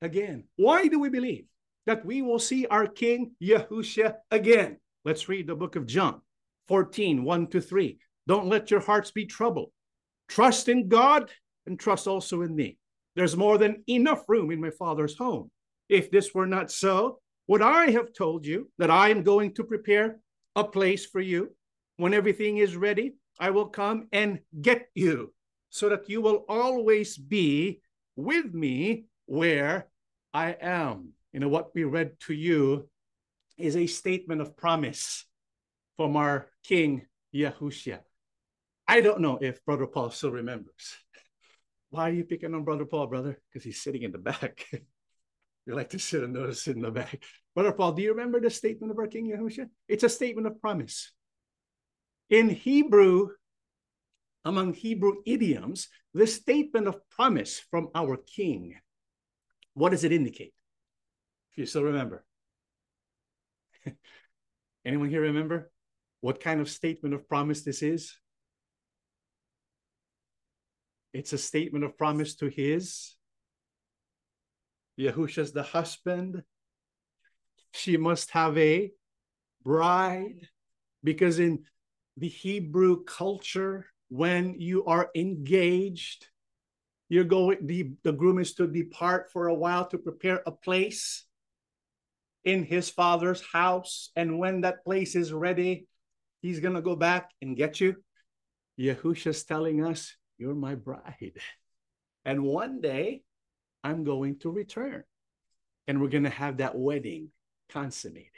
again. 0.00 0.44
Why 0.56 0.88
do 0.88 0.98
we 0.98 1.08
believe 1.08 1.46
that 1.86 2.04
we 2.04 2.22
will 2.22 2.38
see 2.38 2.66
our 2.66 2.86
King 2.86 3.32
Yahusha 3.42 4.16
again? 4.30 4.78
Let's 5.04 5.28
read 5.28 5.46
the 5.46 5.54
book 5.54 5.76
of 5.76 5.86
John 5.86 6.20
14, 6.72 7.22
1 7.22 7.46
to 7.48 7.60
3. 7.60 7.98
Don't 8.26 8.48
let 8.48 8.70
your 8.70 8.80
hearts 8.80 9.10
be 9.10 9.26
troubled. 9.26 9.70
Trust 10.26 10.70
in 10.70 10.88
God 10.88 11.30
and 11.66 11.78
trust 11.78 12.06
also 12.06 12.40
in 12.40 12.56
me. 12.56 12.78
There's 13.14 13.36
more 13.36 13.58
than 13.58 13.84
enough 13.90 14.22
room 14.26 14.50
in 14.50 14.58
my 14.58 14.70
Father's 14.70 15.18
home. 15.18 15.50
If 15.90 16.10
this 16.10 16.32
were 16.32 16.46
not 16.46 16.70
so, 16.70 17.18
would 17.46 17.60
I 17.60 17.90
have 17.90 18.14
told 18.14 18.46
you 18.46 18.70
that 18.78 18.90
I 18.90 19.10
am 19.10 19.22
going 19.22 19.52
to 19.56 19.64
prepare 19.64 20.20
a 20.56 20.64
place 20.64 21.04
for 21.04 21.20
you? 21.20 21.54
When 21.98 22.14
everything 22.14 22.56
is 22.56 22.74
ready, 22.74 23.16
I 23.38 23.50
will 23.50 23.66
come 23.66 24.08
and 24.10 24.38
get 24.62 24.88
you 24.94 25.34
so 25.68 25.90
that 25.90 26.08
you 26.08 26.22
will 26.22 26.46
always 26.48 27.18
be 27.18 27.82
with 28.16 28.54
me 28.54 29.04
where 29.26 29.88
I 30.32 30.56
am. 30.58 31.10
You 31.34 31.40
know, 31.40 31.48
what 31.48 31.74
we 31.74 31.84
read 31.84 32.12
to 32.28 32.32
you 32.32 32.88
is 33.58 33.76
a 33.76 33.86
statement 33.86 34.40
of 34.40 34.56
promise 34.56 35.26
from 35.96 36.16
our 36.16 36.48
King 36.64 37.06
Yahushua. 37.34 38.00
I 38.86 39.00
don't 39.00 39.20
know 39.20 39.38
if 39.40 39.64
Brother 39.64 39.86
Paul 39.86 40.10
still 40.10 40.32
remembers. 40.32 40.96
Why 41.90 42.10
are 42.10 42.12
you 42.12 42.24
picking 42.24 42.54
on 42.54 42.64
Brother 42.64 42.84
Paul, 42.84 43.06
brother? 43.06 43.38
Because 43.48 43.64
he's 43.64 43.82
sitting 43.82 44.02
in 44.02 44.12
the 44.12 44.18
back. 44.18 44.66
you 45.66 45.74
like 45.74 45.90
to 45.90 45.98
sit 45.98 46.22
and 46.22 46.32
notice 46.32 46.66
in 46.66 46.80
the 46.80 46.90
back. 46.90 47.22
Brother 47.54 47.72
Paul, 47.72 47.92
do 47.92 48.02
you 48.02 48.10
remember 48.10 48.40
the 48.40 48.50
statement 48.50 48.90
of 48.90 48.98
our 48.98 49.06
King 49.06 49.30
Yahushua? 49.30 49.68
It's 49.88 50.04
a 50.04 50.08
statement 50.08 50.46
of 50.46 50.60
promise. 50.60 51.12
In 52.30 52.48
Hebrew, 52.48 53.28
among 54.44 54.74
Hebrew 54.74 55.16
idioms, 55.26 55.88
the 56.14 56.26
statement 56.26 56.88
of 56.88 57.06
promise 57.10 57.60
from 57.70 57.88
our 57.94 58.16
King, 58.16 58.76
what 59.74 59.90
does 59.90 60.04
it 60.04 60.12
indicate? 60.12 60.54
If 61.52 61.58
you 61.58 61.66
still 61.66 61.84
remember. 61.84 62.24
Anyone 64.84 65.10
here 65.10 65.20
remember 65.20 65.70
what 66.22 66.40
kind 66.40 66.60
of 66.60 66.70
statement 66.70 67.14
of 67.14 67.28
promise 67.28 67.62
this 67.62 67.82
is? 67.82 68.16
It's 71.12 71.32
a 71.32 71.38
statement 71.38 71.84
of 71.84 71.98
promise 71.98 72.36
to 72.36 72.46
his. 72.46 73.16
Yahusha's 74.98 75.52
the 75.52 75.64
husband. 75.64 76.42
She 77.74 77.96
must 77.96 78.30
have 78.30 78.56
a 78.56 78.92
bride 79.64 80.48
because 81.02 81.40
in 81.40 81.64
the 82.16 82.28
Hebrew 82.28 83.02
culture, 83.04 83.86
when 84.08 84.60
you 84.60 84.84
are 84.84 85.10
engaged, 85.16 86.28
you're 87.08 87.24
going 87.24 87.66
the, 87.66 87.90
the 88.04 88.12
groom 88.12 88.38
is 88.38 88.54
to 88.54 88.68
depart 88.68 89.32
for 89.32 89.48
a 89.48 89.54
while 89.54 89.86
to 89.88 89.98
prepare 89.98 90.40
a 90.46 90.52
place 90.52 91.24
in 92.44 92.62
his 92.62 92.90
father's 92.90 93.42
house. 93.52 94.10
And 94.14 94.38
when 94.38 94.60
that 94.60 94.84
place 94.84 95.16
is 95.16 95.32
ready, 95.32 95.88
he's 96.42 96.60
gonna 96.60 96.82
go 96.82 96.96
back 96.96 97.30
and 97.40 97.56
get 97.56 97.80
you. 97.80 97.96
Yahusha's 98.78 99.44
telling 99.44 99.84
us 99.84 100.16
you're 100.38 100.54
my 100.54 100.74
bride. 100.74 101.38
And 102.24 102.42
one 102.42 102.80
day 102.80 103.22
I'm 103.84 104.04
going 104.04 104.38
to 104.40 104.50
return 104.50 105.04
and 105.86 106.00
we're 106.00 106.08
going 106.08 106.24
to 106.24 106.30
have 106.30 106.58
that 106.58 106.76
wedding 106.76 107.30
consummated. 107.68 108.30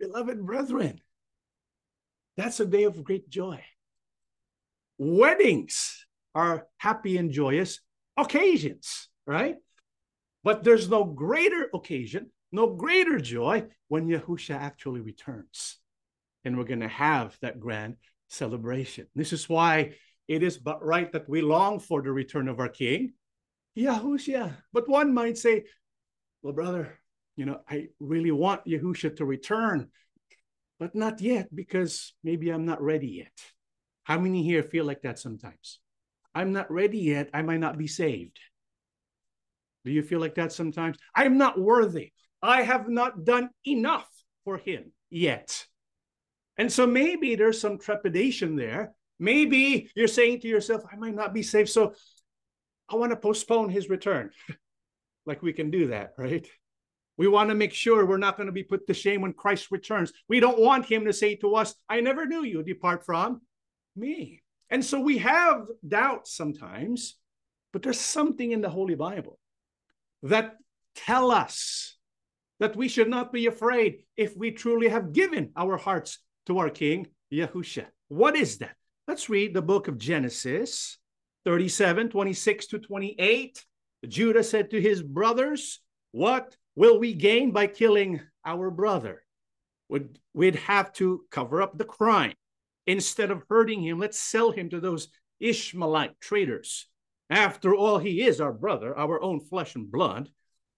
Beloved 0.00 0.44
brethren, 0.44 1.00
That's 2.36 2.60
a 2.60 2.66
day 2.66 2.84
of 2.84 3.02
great 3.02 3.28
joy. 3.28 3.64
Weddings 4.98 6.06
are 6.34 6.66
happy 6.78 7.16
and 7.16 7.32
joyous 7.32 7.80
occasions, 8.16 9.08
right? 9.26 9.56
But 10.44 10.62
there's 10.62 10.88
no 10.88 11.04
greater 11.04 11.68
occasion, 11.74 12.30
no 12.52 12.74
greater 12.74 13.18
joy 13.18 13.66
when 13.88 14.06
Yahusha 14.08 14.54
actually 14.54 15.00
returns. 15.00 15.78
And 16.44 16.56
we're 16.56 16.64
going 16.64 16.80
to 16.80 16.88
have 16.88 17.36
that 17.42 17.60
grand 17.60 17.96
celebration. 18.28 19.06
This 19.14 19.32
is 19.32 19.48
why 19.48 19.94
it 20.28 20.42
is 20.42 20.58
but 20.58 20.84
right 20.84 21.10
that 21.12 21.28
we 21.28 21.40
long 21.40 21.80
for 21.80 22.02
the 22.02 22.12
return 22.12 22.48
of 22.48 22.60
our 22.60 22.68
King, 22.68 23.12
Yahusha. 23.76 24.54
But 24.72 24.88
one 24.88 25.14
might 25.14 25.38
say, 25.38 25.64
well, 26.42 26.52
brother, 26.52 26.98
you 27.36 27.46
know, 27.46 27.60
I 27.68 27.88
really 28.00 28.30
want 28.30 28.66
Yahusha 28.66 29.16
to 29.16 29.24
return, 29.24 29.88
but 30.78 30.94
not 30.94 31.20
yet 31.20 31.54
because 31.54 32.14
maybe 32.24 32.50
I'm 32.50 32.66
not 32.66 32.82
ready 32.82 33.08
yet. 33.08 33.32
How 34.04 34.18
many 34.18 34.42
here 34.42 34.62
feel 34.62 34.84
like 34.84 35.02
that 35.02 35.18
sometimes? 35.18 35.80
I'm 36.34 36.52
not 36.52 36.70
ready 36.70 36.98
yet. 36.98 37.30
I 37.32 37.42
might 37.42 37.60
not 37.60 37.78
be 37.78 37.86
saved. 37.86 38.38
Do 39.84 39.92
you 39.92 40.02
feel 40.02 40.20
like 40.20 40.34
that 40.34 40.52
sometimes? 40.52 40.98
I'm 41.14 41.38
not 41.38 41.58
worthy. 41.58 42.12
I 42.42 42.62
have 42.62 42.88
not 42.88 43.24
done 43.24 43.50
enough 43.64 44.08
for 44.44 44.58
him 44.58 44.92
yet. 45.10 45.66
And 46.58 46.70
so 46.70 46.86
maybe 46.86 47.36
there's 47.36 47.60
some 47.60 47.78
trepidation 47.78 48.56
there. 48.56 48.92
Maybe 49.20 49.90
you're 49.94 50.08
saying 50.08 50.40
to 50.40 50.48
yourself, 50.48 50.82
I 50.92 50.96
might 50.96 51.14
not 51.14 51.32
be 51.32 51.42
safe. 51.42 51.70
So 51.70 51.94
I 52.88 52.96
want 52.96 53.10
to 53.12 53.16
postpone 53.16 53.70
his 53.70 53.88
return. 53.88 54.30
like 55.26 55.42
we 55.42 55.52
can 55.52 55.70
do 55.70 55.88
that, 55.88 56.14
right? 56.18 56.46
We 57.16 57.28
want 57.28 57.48
to 57.50 57.54
make 57.54 57.72
sure 57.72 58.06
we're 58.06 58.16
not 58.16 58.36
going 58.36 58.46
to 58.46 58.52
be 58.52 58.62
put 58.62 58.86
to 58.86 58.94
shame 58.94 59.22
when 59.22 59.32
Christ 59.32 59.70
returns. 59.70 60.12
We 60.28 60.40
don't 60.40 60.60
want 60.60 60.86
him 60.86 61.04
to 61.04 61.12
say 61.12 61.36
to 61.36 61.54
us, 61.56 61.74
I 61.88 62.00
never 62.00 62.26
knew 62.26 62.44
you, 62.44 62.62
depart 62.62 63.04
from 63.04 63.40
me. 63.96 64.42
And 64.70 64.84
so 64.84 65.00
we 65.00 65.18
have 65.18 65.66
doubts 65.86 66.36
sometimes, 66.36 67.16
but 67.72 67.82
there's 67.82 68.00
something 68.00 68.52
in 68.52 68.60
the 68.60 68.70
Holy 68.70 68.94
Bible 68.94 69.38
that 70.22 70.56
tell 70.94 71.30
us 71.30 71.96
that 72.60 72.76
we 72.76 72.88
should 72.88 73.08
not 73.08 73.32
be 73.32 73.46
afraid 73.46 74.04
if 74.16 74.36
we 74.36 74.50
truly 74.50 74.88
have 74.88 75.12
given 75.12 75.50
our 75.56 75.76
hearts 75.76 76.18
to 76.48 76.58
our 76.58 76.70
King 76.70 77.06
Yahusha. 77.32 77.86
What 78.08 78.34
is 78.34 78.58
that? 78.58 78.74
Let's 79.06 79.28
read 79.28 79.52
the 79.52 79.62
book 79.62 79.86
of 79.86 79.98
Genesis 79.98 80.98
37, 81.44 82.08
26 82.08 82.66
to 82.68 82.78
28. 82.78 83.64
Judah 84.08 84.42
said 84.42 84.70
to 84.70 84.80
his 84.80 85.02
brothers, 85.02 85.80
What 86.12 86.56
will 86.74 86.98
we 86.98 87.12
gain 87.12 87.52
by 87.52 87.66
killing 87.66 88.22
our 88.46 88.70
brother? 88.70 89.22
Would 89.90 90.18
we'd 90.32 90.56
have 90.56 90.92
to 90.94 91.24
cover 91.30 91.60
up 91.60 91.76
the 91.76 91.84
crime. 91.84 92.34
Instead 92.86 93.30
of 93.30 93.44
hurting 93.50 93.82
him, 93.82 93.98
let's 93.98 94.18
sell 94.18 94.50
him 94.50 94.70
to 94.70 94.80
those 94.80 95.08
Ishmaelite 95.40 96.18
traders. 96.18 96.86
After 97.28 97.74
all, 97.74 97.98
he 97.98 98.22
is 98.22 98.40
our 98.40 98.54
brother, 98.54 98.98
our 98.98 99.22
own 99.22 99.40
flesh 99.40 99.74
and 99.74 99.92
blood. 99.92 100.30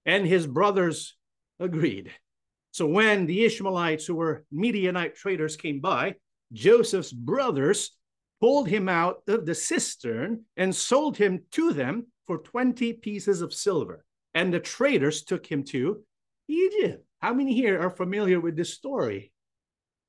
And 0.05 0.27
his 0.27 0.49
brothers 0.49 1.15
agreed. 1.61 2.11
So 2.73 2.87
when 2.87 3.27
the 3.27 3.45
Ishmaelites, 3.45 4.07
who 4.07 4.15
were 4.15 4.45
Midianite 4.53 5.17
traders, 5.17 5.57
came 5.57 5.81
by, 5.81 6.15
Joseph's 6.53 7.13
brothers 7.13 7.97
pulled 8.41 8.69
him 8.69 8.89
out 8.89 9.23
of 9.29 9.45
the 9.45 9.55
cistern 9.55 10.45
and 10.57 10.75
sold 10.75 11.17
him 11.17 11.43
to 11.53 11.73
them 11.73 12.07
for 12.27 12.39
20 12.39 12.93
pieces 12.95 13.43
of 13.43 13.53
silver. 13.53 14.05
And 14.35 14.55
the 14.55 14.61
traders 14.61 15.25
took 15.25 15.45
him 15.45 15.65
to 15.65 16.03
Egypt. 16.49 17.05
How 17.19 17.35
many 17.35 17.55
here 17.55 17.81
are 17.81 17.91
familiar 17.91 18.41
with 18.41 18.57
this 18.57 18.73
story? 18.73 19.33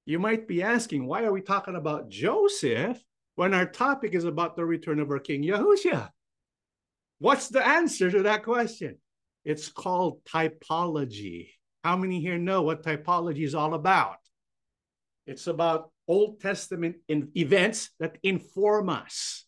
You 0.06 0.20
might 0.20 0.48
be 0.48 0.64
asking, 0.64 1.06
why 1.06 1.24
are 1.24 1.32
we 1.32 1.42
talking 1.42 1.76
about 1.76 2.10
Joseph 2.10 3.02
when 3.36 3.54
our 3.54 3.66
topic 3.66 4.14
is 4.14 4.24
about 4.24 4.56
the 4.56 4.66
return 4.66 5.00
of 5.00 5.10
our 5.10 5.20
King 5.20 5.44
Yahushua? 5.44 6.10
What's 7.20 7.50
the 7.50 7.66
answer 7.66 8.10
to 8.10 8.24
that 8.24 8.44
question? 8.44 8.98
It's 9.44 9.70
called 9.70 10.24
typology. 10.26 11.50
How 11.84 11.98
many 11.98 12.22
here 12.22 12.38
know 12.38 12.62
what 12.62 12.84
typology 12.84 13.44
is 13.44 13.56
all 13.56 13.74
about? 13.74 14.18
It's 15.26 15.48
about 15.48 15.92
Old 16.08 16.40
Testament 16.40 16.98
events 17.08 17.92
that 18.00 18.18
inform 18.24 18.90
us 18.90 19.46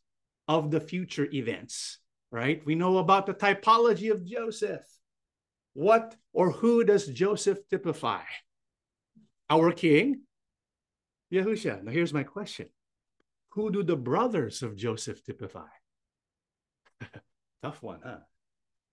of 0.48 0.72
the 0.72 0.80
future 0.80 1.28
events, 1.32 2.00
right? 2.32 2.62
We 2.66 2.76
know 2.76 2.98
about 2.98 3.26
the 3.26 3.34
typology 3.34 4.12
of 4.12 4.26
Joseph. 4.26 4.86
What 5.74 6.16
or 6.32 6.52
who 6.52 6.84
does 6.84 7.08
Joseph 7.08 7.60
typify? 7.70 8.24
Our 9.50 9.72
king, 9.72 10.22
Yahusha. 11.32 11.84
Now, 11.84 11.92
here's 11.92 12.14
my 12.14 12.24
question 12.24 12.70
Who 13.50 13.72
do 13.72 13.84
the 13.84 13.98
brothers 13.98 14.64
of 14.64 14.76
Joseph 14.76 15.24
typify? 15.24 15.74
Tough 17.64 17.82
one, 17.82 18.00
huh? 18.04 18.20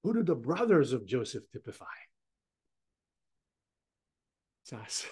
Who 0.02 0.14
do 0.14 0.22
the 0.22 0.34
brothers 0.34 0.92
of 0.92 1.06
Joseph 1.06 1.44
typify? 1.52 1.86
It's 4.70 4.80
us. 4.80 5.06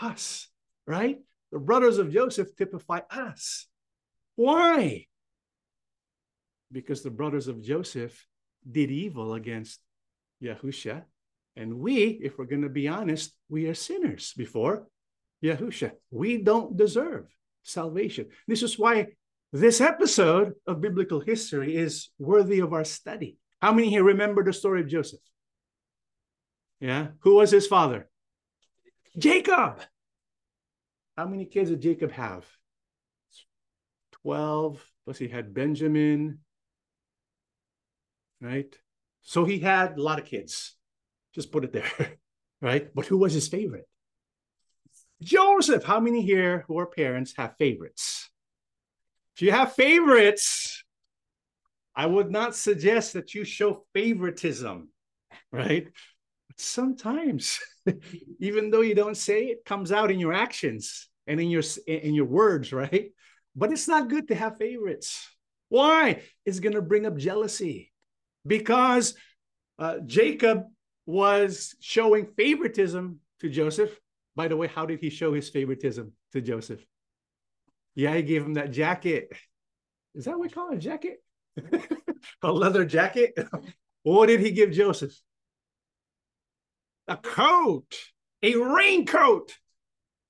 Us, 0.00 0.48
right? 0.86 1.18
The 1.52 1.58
brothers 1.58 1.98
of 1.98 2.12
Joseph 2.12 2.56
typify 2.56 3.00
us. 3.10 3.66
Why? 4.36 5.06
Because 6.72 7.02
the 7.02 7.10
brothers 7.10 7.48
of 7.48 7.62
Joseph 7.62 8.26
did 8.70 8.90
evil 8.90 9.34
against 9.34 9.80
Yahusha. 10.42 11.02
And 11.56 11.80
we, 11.80 12.20
if 12.22 12.38
we're 12.38 12.46
going 12.46 12.62
to 12.62 12.68
be 12.68 12.88
honest, 12.88 13.34
we 13.48 13.66
are 13.66 13.74
sinners 13.74 14.32
before 14.36 14.86
Yahusha. 15.44 15.92
We 16.10 16.38
don't 16.38 16.76
deserve 16.76 17.26
salvation. 17.62 18.28
This 18.46 18.62
is 18.62 18.78
why 18.78 19.08
this 19.52 19.80
episode 19.80 20.54
of 20.66 20.80
biblical 20.80 21.20
history 21.20 21.76
is 21.76 22.10
worthy 22.18 22.60
of 22.60 22.72
our 22.72 22.84
study. 22.84 23.36
How 23.60 23.72
many 23.72 23.90
here 23.90 24.04
remember 24.04 24.44
the 24.44 24.52
story 24.52 24.80
of 24.80 24.86
Joseph? 24.86 25.20
Yeah. 26.78 27.08
Who 27.20 27.34
was 27.34 27.50
his 27.50 27.66
father? 27.66 28.09
Jacob. 29.18 29.80
How 31.16 31.26
many 31.26 31.44
kids 31.44 31.70
did 31.70 31.82
Jacob 31.82 32.12
have? 32.12 32.46
12. 34.22 34.84
Plus, 35.04 35.18
he 35.18 35.28
had 35.28 35.54
Benjamin. 35.54 36.38
Right? 38.40 38.74
So 39.22 39.44
he 39.44 39.58
had 39.58 39.98
a 39.98 40.02
lot 40.02 40.18
of 40.18 40.24
kids. 40.24 40.74
Just 41.34 41.52
put 41.52 41.64
it 41.64 41.72
there. 41.72 41.90
Right? 42.62 42.94
But 42.94 43.06
who 43.06 43.16
was 43.16 43.32
his 43.32 43.48
favorite? 43.48 43.88
Joseph. 45.22 45.82
How 45.82 45.98
many 45.98 46.20
here 46.20 46.66
who 46.68 46.78
are 46.78 46.84
parents 46.84 47.32
have 47.38 47.56
favorites? 47.58 48.28
If 49.34 49.40
you 49.40 49.50
have 49.50 49.72
favorites, 49.72 50.84
I 51.94 52.04
would 52.04 52.30
not 52.30 52.54
suggest 52.54 53.14
that 53.14 53.34
you 53.34 53.44
show 53.44 53.86
favoritism, 53.94 54.90
right? 55.50 55.88
Sometimes, 56.60 57.58
even 58.40 58.70
though 58.70 58.80
you 58.82 58.94
don't 58.94 59.16
say 59.16 59.46
it, 59.46 59.64
comes 59.64 59.92
out 59.92 60.10
in 60.10 60.20
your 60.20 60.32
actions 60.32 61.08
and 61.26 61.40
in 61.40 61.48
your 61.48 61.62
in 61.86 62.14
your 62.14 62.26
words, 62.26 62.72
right? 62.72 63.10
But 63.56 63.72
it's 63.72 63.88
not 63.88 64.08
good 64.08 64.28
to 64.28 64.34
have 64.34 64.58
favorites. 64.58 65.28
Why? 65.68 66.22
It's 66.44 66.60
going 66.60 66.74
to 66.74 66.82
bring 66.82 67.06
up 67.06 67.16
jealousy 67.16 67.92
because 68.46 69.14
uh, 69.78 69.98
Jacob 70.04 70.64
was 71.06 71.74
showing 71.80 72.26
favoritism 72.36 73.20
to 73.40 73.48
Joseph. 73.48 73.98
By 74.36 74.48
the 74.48 74.56
way, 74.56 74.66
how 74.66 74.86
did 74.86 75.00
he 75.00 75.10
show 75.10 75.32
his 75.32 75.48
favoritism 75.48 76.12
to 76.32 76.40
Joseph? 76.40 76.84
Yeah, 77.94 78.14
he 78.14 78.22
gave 78.22 78.44
him 78.44 78.54
that 78.54 78.70
jacket. 78.70 79.32
Is 80.14 80.24
that 80.24 80.32
what 80.32 80.40
we 80.40 80.48
call 80.48 80.70
a 80.70 80.76
jacket? 80.76 81.22
a 82.42 82.52
leather 82.52 82.84
jacket? 82.84 83.36
what 84.02 84.26
did 84.26 84.40
he 84.40 84.50
give 84.50 84.70
Joseph? 84.70 85.14
A 87.10 87.16
coat, 87.16 87.92
a 88.42 88.54
raincoat. 88.54 89.58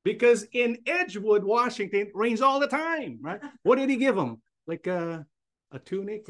Because 0.02 0.46
in 0.52 0.78
Edgewood, 0.86 1.44
Washington, 1.44 2.00
it 2.00 2.12
rains 2.14 2.40
all 2.40 2.58
the 2.58 2.66
time, 2.66 3.18
right? 3.20 3.40
What 3.62 3.76
did 3.76 3.90
he 3.90 3.96
give 3.96 4.16
him? 4.16 4.40
Like 4.66 4.86
a, 4.86 5.26
a 5.70 5.78
tunic, 5.78 6.26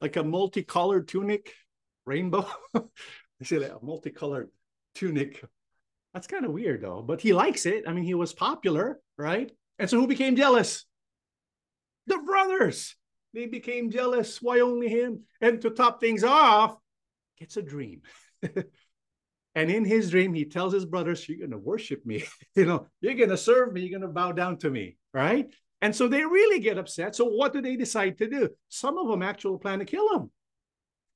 like 0.00 0.16
a 0.16 0.22
multicolored 0.22 1.08
tunic, 1.08 1.52
rainbow. 2.04 2.48
I 2.74 2.80
said 3.42 3.62
a 3.62 3.78
multicolored 3.82 4.50
tunic. 4.94 5.44
That's 6.14 6.28
kind 6.28 6.44
of 6.44 6.52
weird 6.52 6.82
though, 6.82 7.02
but 7.02 7.20
he 7.20 7.32
likes 7.32 7.66
it. 7.66 7.84
I 7.88 7.92
mean, 7.92 8.04
he 8.04 8.14
was 8.14 8.32
popular, 8.32 9.00
right? 9.18 9.50
And 9.80 9.90
so 9.90 9.98
who 10.00 10.06
became 10.06 10.36
jealous? 10.36 10.86
The 12.06 12.18
brothers. 12.18 12.94
They 13.34 13.46
became 13.46 13.90
jealous. 13.90 14.40
Why 14.40 14.60
only 14.60 14.88
him? 14.88 15.24
And 15.40 15.60
to 15.62 15.70
top 15.70 16.00
things 16.00 16.22
off, 16.24 16.76
gets 17.38 17.56
a 17.56 17.62
dream. 17.62 18.02
and 19.56 19.68
in 19.70 19.84
his 19.84 20.10
dream, 20.10 20.32
he 20.32 20.44
tells 20.44 20.72
his 20.72 20.84
brothers, 20.84 21.28
You're 21.28 21.48
gonna 21.48 21.58
worship 21.58 22.06
me, 22.06 22.22
you 22.54 22.64
know, 22.64 22.86
you're 23.00 23.14
gonna 23.14 23.36
serve 23.36 23.72
me, 23.72 23.80
you're 23.80 23.98
gonna 23.98 24.12
bow 24.12 24.30
down 24.30 24.58
to 24.58 24.70
me, 24.70 24.96
right? 25.12 25.52
And 25.82 25.94
so 25.94 26.06
they 26.06 26.24
really 26.24 26.60
get 26.60 26.78
upset. 26.78 27.16
So 27.16 27.24
what 27.24 27.52
do 27.52 27.60
they 27.60 27.76
decide 27.76 28.18
to 28.18 28.28
do? 28.28 28.50
Some 28.68 28.96
of 28.96 29.08
them 29.08 29.22
actually 29.22 29.58
plan 29.58 29.80
to 29.80 29.84
kill 29.84 30.08
him. 30.14 30.30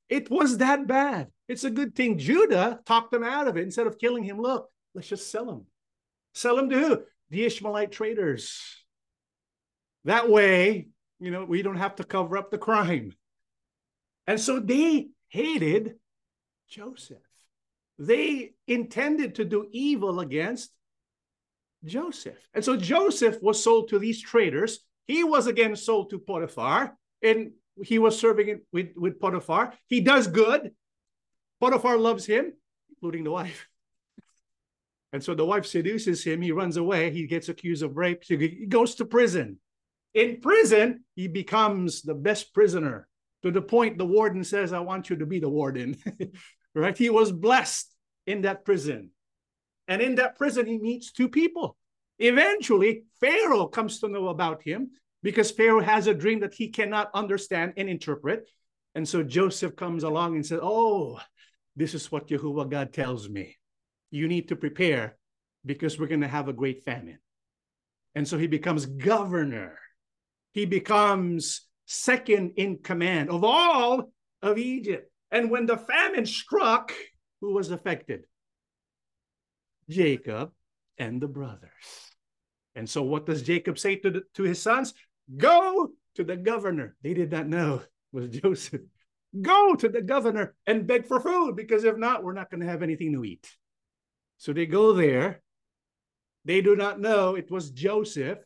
It 0.09 0.29
was 0.29 0.59
that 0.59 0.89
bad. 0.89 1.29
It's 1.47 1.63
a 1.65 1.71
good 1.71 1.95
thing 1.95 2.19
Judah 2.19 2.81
talked 2.85 3.13
them 3.13 3.23
out 3.23 3.47
of 3.47 3.57
it. 3.57 3.63
Instead 3.63 3.87
of 3.87 3.99
killing 3.99 4.25
him, 4.25 4.41
look, 4.41 4.69
let's 4.95 5.09
just 5.09 5.31
sell 5.31 5.49
him. 5.49 5.67
Sell 6.35 6.59
him 6.59 6.69
to 6.71 6.79
who? 6.79 7.03
the 7.31 7.45
Ishmaelite 7.45 7.93
traders. 7.93 8.61
That 10.05 10.29
way, 10.29 10.89
you 11.19 11.31
know, 11.31 11.45
we 11.45 11.63
don't 11.63 11.77
have 11.77 11.97
to 11.97 12.05
cover 12.05 12.37
up 12.37 12.51
the 12.51 12.59
crime. 12.59 13.13
And 14.27 14.41
so 14.41 14.61
they 14.61 15.09
hated 15.29 15.95
Joseph. 16.69 17.19
They 18.01 18.55
intended 18.67 19.35
to 19.35 19.45
do 19.45 19.69
evil 19.73 20.21
against 20.21 20.71
Joseph. 21.85 22.39
And 22.55 22.65
so 22.65 22.75
Joseph 22.75 23.37
was 23.43 23.63
sold 23.63 23.91
to 23.91 23.99
these 23.99 24.23
traders. 24.23 24.81
He 25.07 25.23
was 25.23 25.47
again 25.47 25.77
sold 25.77 26.09
to 26.11 26.19
Potiphar, 26.19 26.97
and 27.23 27.53
he 27.85 27.99
was 27.99 28.19
serving 28.19 28.61
with, 28.73 28.93
with 28.97 29.21
Potiphar. 29.21 29.75
He 29.87 30.01
does 30.01 30.27
good. 30.29 30.71
Potiphar 31.61 31.99
loves 31.99 32.25
him, 32.25 32.55
including 32.89 33.25
the 33.25 33.31
wife. 33.31 33.69
And 35.13 35.25
so 35.25 35.35
the 35.35 35.45
wife 35.45 35.67
seduces 35.67 36.23
him. 36.23 36.41
He 36.41 36.53
runs 36.53 36.77
away. 36.77 37.11
He 37.11 37.27
gets 37.27 37.49
accused 37.49 37.83
of 37.83 37.97
rape. 37.97 38.23
He 38.23 38.65
goes 38.67 38.95
to 38.95 39.05
prison. 39.05 39.59
In 40.15 40.41
prison, 40.41 41.03
he 41.17 41.27
becomes 41.27 42.03
the 42.03 42.15
best 42.15 42.55
prisoner 42.55 43.09
to 43.43 43.51
the 43.51 43.61
point 43.61 43.99
the 43.99 44.07
warden 44.07 44.45
says, 44.45 44.73
I 44.73 44.79
want 44.79 45.11
you 45.11 45.17
to 45.17 45.27
be 45.27 45.41
the 45.41 45.49
warden. 45.49 45.97
right? 46.77 46.97
He 46.97 47.11
was 47.11 47.33
blessed 47.33 47.90
in 48.27 48.43
that 48.43 48.65
prison. 48.65 49.11
And 49.89 50.01
in 50.01 50.17
that 50.17 50.37
prison, 50.37 50.67
he 50.67 50.79
meets 50.79 51.13
two 51.13 51.29
people. 51.29 51.77
Eventually, 52.19 53.05
Pharaoh 53.21 53.67
comes 53.67 53.99
to 54.01 54.09
know 54.09 54.29
about 54.29 54.63
him 54.63 54.91
because 55.23 55.51
Pharaoh 55.51 55.81
has 55.81 56.07
a 56.07 56.15
dream 56.15 56.41
that 56.41 56.55
he 56.55 56.69
cannot 56.69 57.11
understand 57.15 57.75
and 57.77 57.89
interpret. 57.89 58.49
And 58.95 59.09
so 59.09 59.23
Joseph 59.23 59.77
comes 59.77 60.05
along 60.05 60.37
and 60.37 60.45
says, 60.45 60.61
Oh, 60.63 61.21
this 61.77 61.95
is 61.95 62.11
what 62.13 62.29
Jehovah 62.29 62.67
God 62.67 62.93
tells 62.93 63.29
me. 63.29 63.57
You 64.11 64.29
need 64.29 64.49
to 64.49 64.57
prepare 64.57 65.17
because 65.65 65.99
we're 65.99 66.09
going 66.09 66.21
to 66.21 66.29
have 66.29 66.49
a 66.49 66.53
great 66.53 66.85
famine. 66.85 67.19
And 68.15 68.27
so 68.27 68.39
he 68.39 68.47
becomes 68.47 68.87
governor. 68.87 69.79
He 70.53 70.67
becomes 70.67 71.63
second 71.87 72.53
in 72.57 72.79
command 72.79 73.31
of 73.31 73.45
all 73.45 74.13
of 74.43 74.59
Egypt. 74.59 75.11
And 75.31 75.51
when 75.51 75.67
the 75.67 75.77
famine 75.77 76.27
struck, 76.27 76.93
who 77.41 77.55
was 77.55 77.71
affected? 77.71 78.25
Jacob 79.89 80.53
and 80.99 81.21
the 81.21 81.29
brothers. 81.29 81.71
And 82.75 82.89
so, 82.89 83.03
what 83.03 83.27
does 83.27 83.43
Jacob 83.43 83.79
say 83.79 83.97
to, 83.97 84.11
the, 84.11 84.23
to 84.35 84.45
his 84.45 84.63
sons? 84.63 84.95
Go 85.37 85.91
to 86.15 86.25
the 86.25 86.37
governor. 86.37 86.97
They 87.03 87.15
did 87.15 87.31
not 87.33 87.49
know 87.49 87.83
was 88.13 88.29
Joseph. 88.43 88.83
Go 89.41 89.75
to 89.77 89.89
the 89.89 90.03
governor 90.03 90.55
and 90.67 90.87
beg 90.87 91.07
for 91.07 91.21
food 91.21 91.55
because 91.57 91.85
if 91.85 91.97
not, 91.97 92.25
we're 92.25 92.33
not 92.33 92.51
going 92.51 92.61
to 92.61 92.67
have 92.67 92.83
anything 92.83 93.13
to 93.13 93.25
eat. 93.25 93.49
So 94.39 94.53
they 94.53 94.67
go 94.67 94.93
there. 94.93 95.43
They 96.45 96.63
do 96.63 96.75
not 96.75 97.01
know 97.01 97.35
it 97.37 97.51
was 97.51 97.71
Joseph. 97.71 98.39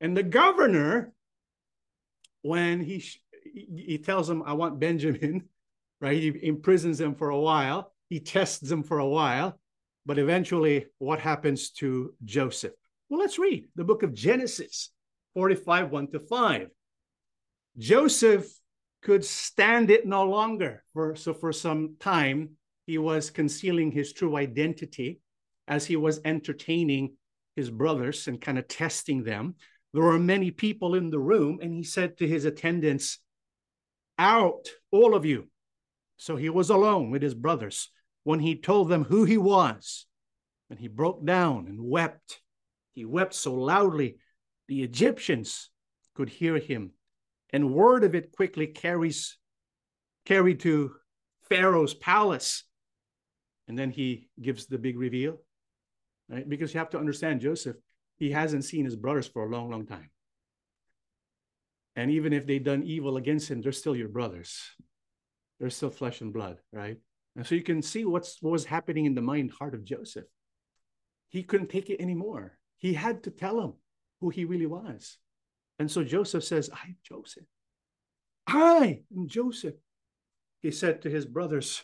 And 0.00 0.16
the 0.16 0.22
governor, 0.22 1.12
when 2.42 2.80
he 2.80 3.04
he 3.54 3.98
tells 3.98 4.28
them, 4.28 4.42
I 4.44 4.54
want 4.54 4.80
Benjamin, 4.80 5.48
right? 6.00 6.20
He 6.20 6.28
imprisons 6.42 6.98
them 6.98 7.14
for 7.14 7.30
a 7.30 7.38
while. 7.38 7.91
He 8.12 8.20
tests 8.20 8.68
them 8.68 8.82
for 8.82 8.98
a 8.98 9.08
while. 9.08 9.58
But 10.04 10.18
eventually, 10.18 10.84
what 10.98 11.18
happens 11.18 11.70
to 11.80 12.12
Joseph? 12.22 12.74
Well, 13.08 13.18
let's 13.18 13.38
read 13.38 13.68
the 13.74 13.84
book 13.84 14.02
of 14.02 14.12
Genesis 14.12 14.90
45, 15.32 15.90
1 15.90 16.10
to 16.10 16.20
5. 16.20 16.68
Joseph 17.78 18.52
could 19.00 19.24
stand 19.24 19.90
it 19.90 20.04
no 20.04 20.24
longer. 20.24 20.84
For, 20.92 21.16
so, 21.16 21.32
for 21.32 21.54
some 21.54 21.96
time, 22.00 22.50
he 22.84 22.98
was 22.98 23.30
concealing 23.30 23.90
his 23.90 24.12
true 24.12 24.36
identity 24.36 25.22
as 25.66 25.86
he 25.86 25.96
was 25.96 26.20
entertaining 26.22 27.14
his 27.56 27.70
brothers 27.70 28.28
and 28.28 28.38
kind 28.38 28.58
of 28.58 28.68
testing 28.68 29.24
them. 29.24 29.54
There 29.94 30.02
were 30.02 30.18
many 30.18 30.50
people 30.50 30.96
in 30.96 31.08
the 31.08 31.18
room, 31.18 31.60
and 31.62 31.72
he 31.72 31.82
said 31.82 32.18
to 32.18 32.28
his 32.28 32.44
attendants, 32.44 33.20
Out, 34.18 34.68
all 34.90 35.14
of 35.14 35.24
you. 35.24 35.48
So 36.18 36.36
he 36.36 36.50
was 36.50 36.68
alone 36.68 37.10
with 37.10 37.22
his 37.22 37.34
brothers 37.34 37.88
when 38.24 38.40
he 38.40 38.56
told 38.56 38.88
them 38.88 39.04
who 39.04 39.24
he 39.24 39.38
was. 39.38 40.06
And 40.70 40.78
he 40.78 40.88
broke 40.88 41.24
down 41.24 41.66
and 41.66 41.78
wept. 41.80 42.40
He 42.94 43.04
wept 43.04 43.34
so 43.34 43.54
loudly 43.54 44.16
the 44.68 44.82
Egyptians 44.82 45.70
could 46.14 46.28
hear 46.28 46.58
him. 46.58 46.92
And 47.50 47.74
word 47.74 48.04
of 48.04 48.14
it 48.14 48.32
quickly 48.32 48.66
carries 48.66 49.36
carried 50.24 50.60
to 50.60 50.92
Pharaoh's 51.48 51.94
palace. 51.94 52.64
And 53.68 53.78
then 53.78 53.90
he 53.90 54.28
gives 54.40 54.66
the 54.66 54.78
big 54.78 54.98
reveal. 54.98 55.38
Right? 56.28 56.48
Because 56.48 56.72
you 56.72 56.78
have 56.78 56.90
to 56.90 56.98
understand 56.98 57.40
Joseph, 57.40 57.76
he 58.16 58.30
hasn't 58.30 58.64
seen 58.64 58.84
his 58.84 58.96
brothers 58.96 59.26
for 59.26 59.44
a 59.44 59.50
long, 59.50 59.70
long 59.70 59.86
time. 59.86 60.10
And 61.96 62.10
even 62.10 62.32
if 62.32 62.46
they've 62.46 62.62
done 62.62 62.84
evil 62.84 63.16
against 63.16 63.50
him, 63.50 63.60
they're 63.60 63.72
still 63.72 63.96
your 63.96 64.08
brothers. 64.08 64.58
They're 65.60 65.70
still 65.70 65.90
flesh 65.90 66.20
and 66.22 66.32
blood, 66.32 66.58
right? 66.72 66.96
And 67.36 67.46
so 67.46 67.54
you 67.54 67.62
can 67.62 67.82
see 67.82 68.04
what's 68.04 68.38
what 68.42 68.52
was 68.52 68.64
happening 68.64 69.06
in 69.06 69.14
the 69.14 69.22
mind 69.22 69.52
heart 69.52 69.74
of 69.74 69.84
Joseph. 69.84 70.26
He 71.30 71.42
couldn't 71.42 71.70
take 71.70 71.88
it 71.88 72.00
anymore. 72.00 72.58
He 72.76 72.92
had 72.92 73.22
to 73.22 73.30
tell 73.30 73.60
him 73.60 73.74
who 74.20 74.28
he 74.28 74.44
really 74.44 74.66
was. 74.66 75.16
And 75.78 75.90
so 75.90 76.04
Joseph 76.04 76.44
says, 76.44 76.68
I'm 76.72 76.96
Joseph. 77.02 77.44
I 78.46 79.00
am 79.16 79.28
Joseph. 79.28 79.74
He 80.62 80.70
said 80.70 81.02
to 81.02 81.10
his 81.10 81.24
brothers, 81.24 81.82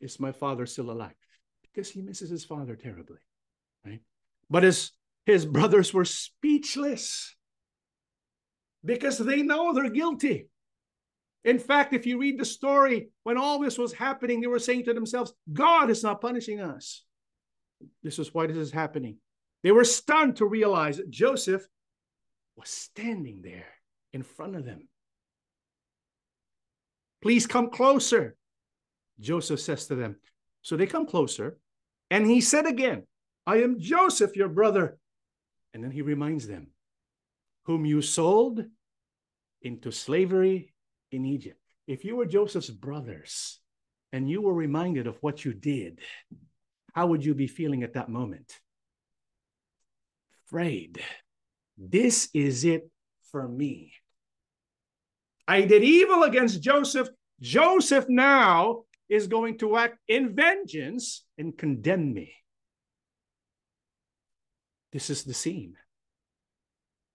Is 0.00 0.20
my 0.20 0.32
father 0.32 0.64
still 0.66 0.90
alive? 0.90 1.14
Because 1.62 1.90
he 1.90 2.02
misses 2.02 2.30
his 2.30 2.44
father 2.44 2.76
terribly. 2.76 3.18
Right? 3.84 4.00
But 4.48 4.62
his, 4.62 4.92
his 5.24 5.44
brothers 5.44 5.92
were 5.92 6.04
speechless 6.04 7.34
because 8.84 9.18
they 9.18 9.42
know 9.42 9.74
they're 9.74 9.90
guilty. 9.90 10.48
In 11.46 11.60
fact, 11.60 11.94
if 11.94 12.06
you 12.06 12.18
read 12.18 12.40
the 12.40 12.44
story, 12.44 13.08
when 13.22 13.38
all 13.38 13.60
this 13.60 13.78
was 13.78 13.92
happening, 13.92 14.40
they 14.40 14.48
were 14.48 14.58
saying 14.58 14.84
to 14.84 14.92
themselves, 14.92 15.32
God 15.52 15.90
is 15.90 16.02
not 16.02 16.20
punishing 16.20 16.60
us. 16.60 17.04
This 18.02 18.18
is 18.18 18.34
why 18.34 18.48
this 18.48 18.56
is 18.56 18.72
happening. 18.72 19.18
They 19.62 19.70
were 19.70 19.84
stunned 19.84 20.36
to 20.36 20.44
realize 20.44 20.96
that 20.96 21.08
Joseph 21.08 21.64
was 22.56 22.68
standing 22.68 23.42
there 23.42 23.68
in 24.12 24.24
front 24.24 24.56
of 24.56 24.64
them. 24.64 24.88
Please 27.22 27.46
come 27.46 27.70
closer, 27.70 28.36
Joseph 29.20 29.60
says 29.60 29.86
to 29.86 29.94
them. 29.94 30.16
So 30.62 30.76
they 30.76 30.86
come 30.86 31.06
closer, 31.06 31.58
and 32.10 32.26
he 32.26 32.40
said 32.40 32.66
again, 32.66 33.04
I 33.46 33.58
am 33.62 33.78
Joseph, 33.78 34.34
your 34.34 34.48
brother. 34.48 34.98
And 35.72 35.84
then 35.84 35.92
he 35.92 36.02
reminds 36.02 36.48
them, 36.48 36.68
whom 37.66 37.84
you 37.84 38.02
sold 38.02 38.64
into 39.62 39.92
slavery 39.92 40.72
in 41.12 41.24
Egypt. 41.24 41.60
If 41.86 42.04
you 42.04 42.16
were 42.16 42.26
Joseph's 42.26 42.70
brothers 42.70 43.60
and 44.12 44.28
you 44.28 44.42
were 44.42 44.54
reminded 44.54 45.06
of 45.06 45.16
what 45.20 45.44
you 45.44 45.52
did, 45.52 46.00
how 46.94 47.06
would 47.08 47.24
you 47.24 47.34
be 47.34 47.46
feeling 47.46 47.82
at 47.82 47.94
that 47.94 48.08
moment? 48.08 48.58
Afraid. 50.46 51.00
This 51.76 52.28
is 52.32 52.64
it 52.64 52.90
for 53.30 53.46
me. 53.46 53.92
I 55.46 55.62
did 55.62 55.84
evil 55.84 56.22
against 56.24 56.62
Joseph. 56.62 57.08
Joseph 57.40 58.06
now 58.08 58.84
is 59.08 59.26
going 59.26 59.58
to 59.58 59.76
act 59.76 59.98
in 60.08 60.34
vengeance 60.34 61.24
and 61.38 61.56
condemn 61.56 62.12
me. 62.12 62.32
This 64.92 65.10
is 65.10 65.24
the 65.24 65.34
scene. 65.34 65.76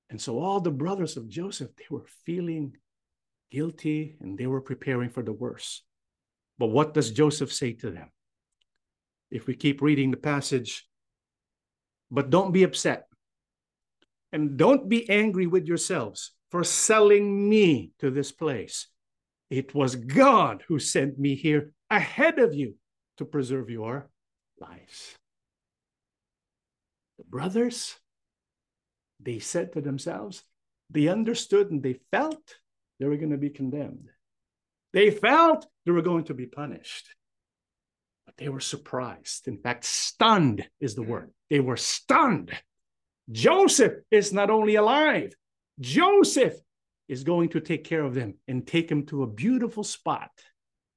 And 0.09 0.21
so 0.21 0.39
all 0.39 0.59
the 0.59 0.71
brothers 0.71 1.17
of 1.17 1.27
Joseph, 1.27 1.71
they 1.77 1.85
were 1.89 2.05
feeling 2.25 2.75
guilty 3.51 4.15
and 4.19 4.37
they 4.37 4.47
were 4.47 4.61
preparing 4.61 5.09
for 5.09 5.21
the 5.21 5.33
worst. 5.33 5.83
But 6.57 6.67
what 6.67 6.93
does 6.93 7.11
Joseph 7.11 7.51
say 7.51 7.73
to 7.73 7.91
them? 7.91 8.09
If 9.29 9.47
we 9.47 9.55
keep 9.55 9.81
reading 9.81 10.11
the 10.11 10.17
passage, 10.17 10.87
but 12.09 12.29
don't 12.29 12.51
be 12.51 12.63
upset 12.63 13.07
and 14.31 14.57
don't 14.57 14.89
be 14.89 15.09
angry 15.09 15.47
with 15.47 15.65
yourselves 15.65 16.31
for 16.49 16.63
selling 16.63 17.49
me 17.49 17.91
to 17.99 18.09
this 18.09 18.31
place. 18.31 18.87
It 19.49 19.73
was 19.73 19.95
God 19.95 20.63
who 20.67 20.79
sent 20.79 21.19
me 21.19 21.35
here 21.35 21.73
ahead 21.89 22.39
of 22.39 22.53
you 22.53 22.75
to 23.17 23.25
preserve 23.25 23.69
your 23.69 24.09
lives. 24.59 25.15
The 27.17 27.25
brothers, 27.25 27.95
they 29.19 29.39
said 29.39 29.73
to 29.73 29.81
themselves, 29.81 30.43
they 30.89 31.07
understood 31.07 31.71
and 31.71 31.81
they 31.81 31.99
felt 32.11 32.55
they 33.01 33.07
were 33.07 33.17
going 33.17 33.31
to 33.31 33.37
be 33.37 33.49
condemned. 33.49 34.09
They 34.93 35.09
felt 35.09 35.65
they 35.85 35.91
were 35.91 36.03
going 36.03 36.25
to 36.25 36.35
be 36.35 36.45
punished. 36.45 37.07
But 38.27 38.37
they 38.37 38.47
were 38.47 38.59
surprised. 38.59 39.47
In 39.47 39.57
fact, 39.57 39.85
stunned 39.85 40.67
is 40.79 40.93
the 40.93 41.01
mm. 41.01 41.07
word. 41.07 41.31
They 41.49 41.59
were 41.61 41.77
stunned. 41.77 42.51
Joseph 43.31 43.93
is 44.11 44.31
not 44.31 44.51
only 44.51 44.75
alive, 44.75 45.33
Joseph 45.79 46.53
is 47.07 47.23
going 47.23 47.49
to 47.49 47.59
take 47.59 47.83
care 47.83 48.03
of 48.03 48.13
them 48.13 48.35
and 48.47 48.67
take 48.67 48.87
them 48.87 49.07
to 49.07 49.23
a 49.23 49.27
beautiful 49.27 49.83
spot 49.83 50.31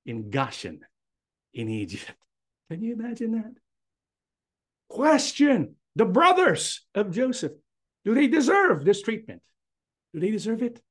in 0.05 0.29
Goshen 0.29 0.81
in 1.55 1.71
Egypt. 1.71 2.13
Can 2.71 2.83
you 2.83 2.93
imagine 2.93 3.33
that? 3.33 3.55
Question 4.91 5.77
the 5.97 6.05
brothers 6.05 6.85
of 6.95 7.13
Joseph, 7.13 7.53
do 8.05 8.15
they 8.15 8.27
deserve 8.27 8.85
this 8.85 9.01
treatment? 9.01 9.41
Do 10.13 10.21
they 10.21 10.31
deserve 10.31 10.63
it? 10.63 10.83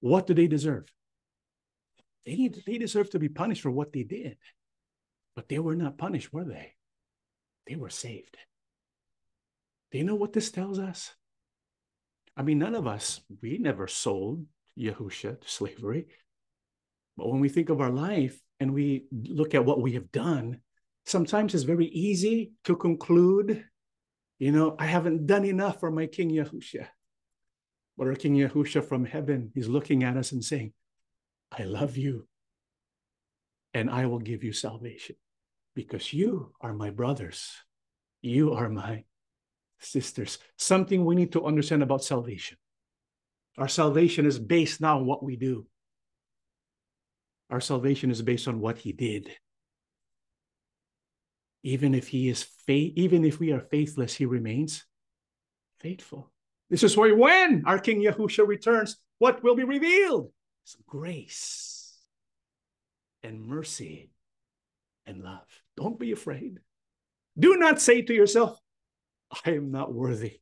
What 0.00 0.26
do 0.26 0.34
they 0.34 0.46
deserve? 0.46 0.86
They, 2.24 2.36
need, 2.36 2.62
they 2.66 2.78
deserve 2.78 3.10
to 3.10 3.18
be 3.18 3.28
punished 3.28 3.62
for 3.62 3.70
what 3.70 3.92
they 3.92 4.02
did. 4.02 4.36
But 5.34 5.48
they 5.48 5.58
were 5.58 5.76
not 5.76 5.98
punished, 5.98 6.32
were 6.32 6.44
they? 6.44 6.74
They 7.66 7.76
were 7.76 7.90
saved. 7.90 8.36
Do 9.90 9.98
you 9.98 10.04
know 10.04 10.14
what 10.14 10.32
this 10.32 10.50
tells 10.50 10.78
us? 10.78 11.14
I 12.36 12.42
mean, 12.42 12.58
none 12.58 12.74
of 12.74 12.86
us, 12.86 13.20
we 13.42 13.58
never 13.58 13.86
sold 13.86 14.44
Yahusha 14.78 15.40
to 15.40 15.48
slavery. 15.48 16.06
But 17.16 17.28
when 17.28 17.40
we 17.40 17.48
think 17.48 17.68
of 17.68 17.80
our 17.80 17.90
life 17.90 18.40
and 18.60 18.72
we 18.72 19.06
look 19.10 19.54
at 19.54 19.64
what 19.64 19.80
we 19.80 19.92
have 19.92 20.12
done, 20.12 20.60
sometimes 21.06 21.54
it's 21.54 21.64
very 21.64 21.86
easy 21.86 22.52
to 22.64 22.76
conclude, 22.76 23.64
you 24.38 24.52
know, 24.52 24.76
I 24.78 24.86
haven't 24.86 25.26
done 25.26 25.44
enough 25.44 25.80
for 25.80 25.90
my 25.90 26.06
King 26.06 26.30
Yahusha. 26.30 26.86
Our 28.00 28.14
King 28.14 28.36
Yahusha 28.36 28.84
from 28.84 29.04
heaven, 29.04 29.50
he's 29.54 29.68
looking 29.68 30.04
at 30.04 30.16
us 30.16 30.32
and 30.32 30.44
saying, 30.44 30.72
I 31.50 31.64
love 31.64 31.96
you 31.96 32.28
and 33.74 33.90
I 33.90 34.06
will 34.06 34.18
give 34.18 34.44
you 34.44 34.52
salvation 34.52 35.16
because 35.74 36.12
you 36.12 36.52
are 36.60 36.72
my 36.72 36.90
brothers. 36.90 37.52
You 38.22 38.52
are 38.54 38.68
my 38.68 39.04
sisters. 39.80 40.38
Something 40.56 41.04
we 41.04 41.14
need 41.14 41.32
to 41.32 41.44
understand 41.44 41.82
about 41.82 42.04
salvation. 42.04 42.56
Our 43.56 43.68
salvation 43.68 44.26
is 44.26 44.38
based 44.38 44.80
not 44.80 44.98
on 44.98 45.06
what 45.06 45.22
we 45.22 45.36
do. 45.36 45.66
Our 47.50 47.60
salvation 47.60 48.10
is 48.10 48.22
based 48.22 48.46
on 48.46 48.60
what 48.60 48.78
he 48.78 48.92
did. 48.92 49.30
Even 51.62 51.94
if 51.94 52.08
he 52.08 52.28
is 52.28 52.44
faith, 52.66 52.92
even 52.96 53.24
if 53.24 53.40
we 53.40 53.52
are 53.52 53.60
faithless, 53.60 54.14
he 54.14 54.26
remains 54.26 54.84
faithful. 55.80 56.32
This 56.70 56.82
is 56.82 56.96
why 56.96 57.12
when 57.12 57.62
our 57.66 57.78
King 57.78 58.02
Yahusha 58.02 58.46
returns, 58.46 58.96
what 59.18 59.42
will 59.42 59.54
be 59.54 59.64
revealed? 59.64 60.30
It's 60.64 60.76
grace 60.86 61.96
and 63.22 63.42
mercy 63.42 64.10
and 65.06 65.22
love. 65.22 65.48
Don't 65.76 65.98
be 65.98 66.12
afraid. 66.12 66.58
Do 67.38 67.56
not 67.56 67.80
say 67.80 68.02
to 68.02 68.14
yourself, 68.14 68.58
I 69.44 69.52
am 69.52 69.70
not 69.70 69.92
worthy. 69.92 70.40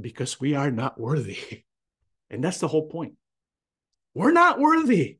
Because 0.00 0.40
we 0.40 0.54
are 0.54 0.70
not 0.70 0.98
worthy. 0.98 1.64
And 2.30 2.42
that's 2.42 2.58
the 2.58 2.66
whole 2.66 2.88
point. 2.88 3.14
We're 4.14 4.32
not 4.32 4.58
worthy. 4.58 5.18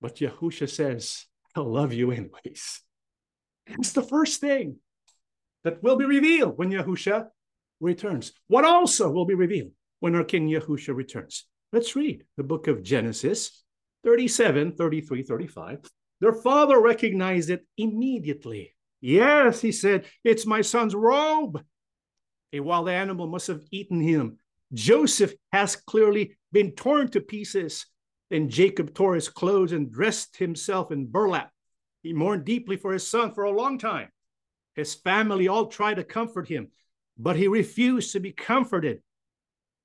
But 0.00 0.16
Yahusha 0.16 0.68
says, 0.68 1.24
I'll 1.56 1.72
love 1.72 1.92
you 1.92 2.12
anyways. 2.12 2.82
It's 3.66 3.92
the 3.92 4.02
first 4.02 4.40
thing 4.40 4.76
that 5.66 5.82
will 5.82 5.96
be 5.96 6.04
revealed 6.04 6.56
when 6.56 6.70
Yahusha 6.70 7.26
returns. 7.80 8.32
What 8.46 8.64
also 8.64 9.10
will 9.10 9.24
be 9.24 9.34
revealed 9.34 9.72
when 9.98 10.14
our 10.14 10.22
King 10.22 10.48
Yahusha 10.48 10.94
returns? 10.94 11.44
Let's 11.72 11.96
read 11.96 12.22
the 12.36 12.44
book 12.44 12.68
of 12.68 12.84
Genesis 12.84 13.64
37, 14.04 14.76
33, 14.76 15.24
35. 15.24 15.80
Their 16.20 16.34
father 16.34 16.80
recognized 16.80 17.50
it 17.50 17.66
immediately. 17.76 18.76
Yes, 19.00 19.60
he 19.60 19.72
said, 19.72 20.04
it's 20.22 20.46
my 20.46 20.60
son's 20.62 20.94
robe. 20.94 21.60
A 22.52 22.60
wild 22.60 22.88
animal 22.88 23.26
must 23.26 23.48
have 23.48 23.64
eaten 23.72 24.00
him. 24.00 24.38
Joseph 24.72 25.34
has 25.50 25.74
clearly 25.74 26.36
been 26.52 26.70
torn 26.72 27.08
to 27.08 27.20
pieces. 27.20 27.86
Then 28.30 28.50
Jacob 28.50 28.94
tore 28.94 29.16
his 29.16 29.28
clothes 29.28 29.72
and 29.72 29.90
dressed 29.90 30.36
himself 30.36 30.92
in 30.92 31.06
burlap. 31.06 31.50
He 32.04 32.12
mourned 32.12 32.44
deeply 32.44 32.76
for 32.76 32.92
his 32.92 33.04
son 33.04 33.34
for 33.34 33.42
a 33.42 33.50
long 33.50 33.78
time. 33.78 34.10
His 34.76 34.94
family 34.94 35.48
all 35.48 35.66
tried 35.66 35.94
to 35.94 36.04
comfort 36.04 36.48
him, 36.48 36.68
but 37.18 37.36
he 37.36 37.48
refused 37.48 38.12
to 38.12 38.20
be 38.20 38.32
comforted. 38.32 39.02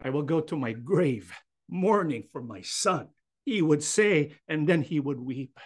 I 0.03 0.09
will 0.09 0.23
go 0.23 0.41
to 0.41 0.57
my 0.57 0.73
grave 0.73 1.33
mourning 1.69 2.25
for 2.31 2.41
my 2.41 2.61
son, 2.61 3.07
he 3.45 3.61
would 3.61 3.81
say, 3.81 4.33
and 4.47 4.67
then 4.67 4.81
he 4.81 4.99
would 4.99 5.19
weep. 5.19 5.57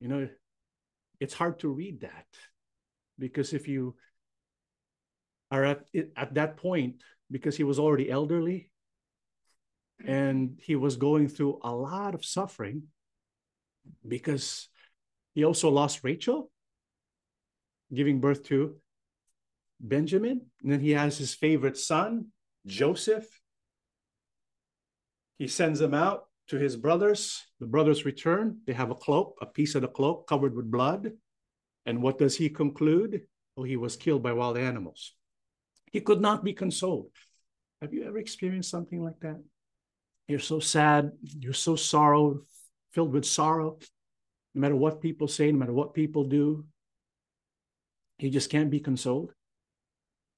You 0.00 0.08
know, 0.08 0.28
it's 1.20 1.34
hard 1.34 1.58
to 1.60 1.68
read 1.68 2.00
that 2.00 2.26
because 3.18 3.52
if 3.52 3.68
you 3.68 3.96
are 5.50 5.64
at, 5.64 5.84
at 6.16 6.34
that 6.34 6.56
point, 6.56 7.02
because 7.30 7.56
he 7.56 7.64
was 7.64 7.78
already 7.78 8.10
elderly 8.10 8.70
and 10.06 10.58
he 10.62 10.74
was 10.74 10.96
going 10.96 11.28
through 11.28 11.60
a 11.62 11.72
lot 11.72 12.14
of 12.14 12.24
suffering 12.24 12.84
because 14.06 14.68
he 15.34 15.44
also 15.44 15.68
lost 15.68 16.00
Rachel, 16.02 16.50
giving 17.92 18.20
birth 18.20 18.44
to 18.44 18.76
Benjamin. 19.80 20.42
And 20.62 20.72
then 20.72 20.80
he 20.80 20.90
has 20.92 21.18
his 21.18 21.34
favorite 21.34 21.76
son, 21.76 22.26
Joseph. 22.66 23.26
He 25.38 25.48
sends 25.48 25.80
them 25.80 25.94
out 25.94 26.24
to 26.48 26.58
his 26.58 26.76
brothers. 26.76 27.42
The 27.60 27.66
brothers 27.66 28.04
return. 28.04 28.58
They 28.66 28.72
have 28.74 28.90
a 28.90 28.94
cloak, 28.94 29.36
a 29.40 29.46
piece 29.46 29.74
of 29.74 29.82
the 29.82 29.88
cloak 29.88 30.28
covered 30.28 30.54
with 30.54 30.70
blood. 30.70 31.12
And 31.86 32.02
what 32.02 32.18
does 32.18 32.36
he 32.36 32.48
conclude? 32.50 33.22
Oh, 33.56 33.62
he 33.62 33.76
was 33.76 33.96
killed 33.96 34.22
by 34.22 34.32
wild 34.32 34.58
animals. 34.58 35.14
He 35.90 36.00
could 36.00 36.20
not 36.20 36.44
be 36.44 36.52
consoled. 36.52 37.10
Have 37.80 37.94
you 37.94 38.04
ever 38.04 38.18
experienced 38.18 38.70
something 38.70 39.02
like 39.02 39.18
that? 39.20 39.42
You're 40.28 40.38
so 40.38 40.60
sad, 40.60 41.10
you're 41.22 41.52
so 41.52 41.74
sorrow, 41.74 42.42
filled 42.92 43.12
with 43.12 43.24
sorrow, 43.24 43.78
no 44.54 44.60
matter 44.60 44.76
what 44.76 45.00
people 45.00 45.26
say, 45.26 45.50
no 45.50 45.58
matter 45.58 45.72
what 45.72 45.94
people 45.94 46.24
do, 46.24 46.64
you 48.22 48.30
just 48.30 48.50
can't 48.50 48.70
be 48.70 48.80
consoled. 48.80 49.32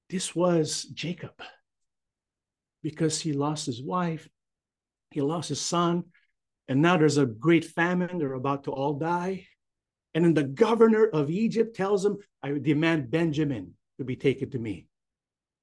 This 0.09 0.35
was 0.35 0.83
Jacob 0.83 1.41
because 2.81 3.19
he 3.19 3.33
lost 3.33 3.65
his 3.65 3.81
wife, 3.81 4.27
he 5.11 5.21
lost 5.21 5.49
his 5.49 5.61
son, 5.61 6.05
and 6.67 6.81
now 6.81 6.97
there's 6.97 7.17
a 7.17 7.25
great 7.25 7.65
famine. 7.65 8.17
They're 8.17 8.33
about 8.33 8.65
to 8.65 8.71
all 8.71 8.93
die. 8.93 9.47
And 10.13 10.23
then 10.23 10.33
the 10.33 10.43
governor 10.43 11.05
of 11.05 11.29
Egypt 11.29 11.75
tells 11.75 12.05
him, 12.05 12.17
I 12.41 12.51
demand 12.51 13.11
Benjamin 13.11 13.73
to 13.97 14.03
be 14.03 14.15
taken 14.15 14.49
to 14.51 14.59
me. 14.59 14.87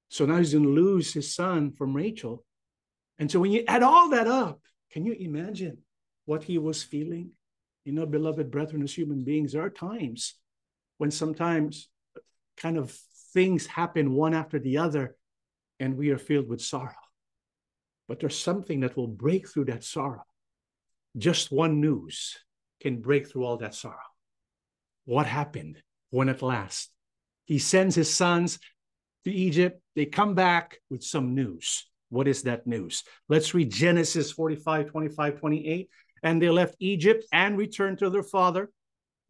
So 0.09 0.27
now 0.27 0.39
he's 0.39 0.53
going 0.53 0.65
to 0.65 0.71
lose 0.71 1.13
his 1.13 1.35
son 1.35 1.73
from 1.73 1.95
Rachel. 1.95 2.45
And 3.19 3.31
so 3.31 3.39
when 3.39 3.53
you 3.53 3.65
add 3.69 3.83
all 3.83 4.11
that 4.11 4.27
up, 4.27 4.61
can 4.91 5.05
you 5.05 5.13
imagine 5.13 5.79
what 6.25 6.43
he 6.43 6.59
was 6.59 6.83
feeling? 6.83 7.31
You 7.85 7.93
know, 7.93 8.07
beloved 8.07 8.51
brethren, 8.51 8.83
as 8.83 8.93
human 8.93 9.25
beings, 9.25 9.53
there 9.53 9.63
are 9.63 9.71
times 9.71 10.35
when 10.99 11.11
sometimes 11.11 11.89
kind 12.61 12.77
of 12.77 12.97
things 13.33 13.67
happen 13.67 14.13
one 14.13 14.35
after 14.35 14.59
the 14.59 14.79
other 14.79 15.17
and 15.81 15.97
we 15.97 16.11
are 16.11 16.19
filled 16.19 16.49
with 16.49 16.61
sorrow. 16.61 16.95
But 18.07 18.21
there's 18.21 18.39
something 18.39 18.81
that 18.81 18.97
will 18.97 19.07
break 19.07 19.49
through 19.49 19.67
that 19.67 19.83
sorrow. 19.83 20.25
Just 21.17 21.51
one 21.51 21.81
news 21.81 22.37
can 22.81 23.01
break 23.01 23.29
through 23.29 23.45
all 23.45 23.57
that 23.59 23.75
sorrow. 23.75 23.97
What 25.07 25.27
happened 25.27 25.83
when 26.11 26.29
at 26.29 26.43
last 26.43 26.91
he 27.47 27.59
sends 27.59 27.95
his 27.95 28.13
sons 28.13 28.59
to 29.25 29.33
Egypt? 29.33 29.81
They 29.97 30.07
come 30.07 30.35
back 30.35 30.79
with 30.91 31.03
some 31.03 31.35
news. 31.35 31.87
What 32.11 32.29
is 32.29 32.43
that 32.43 32.67
news? 32.67 33.05
Let's 33.29 33.55
read 33.55 33.71
Genesis 33.71 34.31
45, 34.33 34.87
25, 34.89 35.41
28. 35.41 35.89
And 36.23 36.43
they 36.43 36.51
left 36.51 36.75
Egypt 36.81 37.25
and 37.33 37.57
returned 37.57 37.99
to 37.99 38.11
their 38.11 38.23
father, 38.23 38.71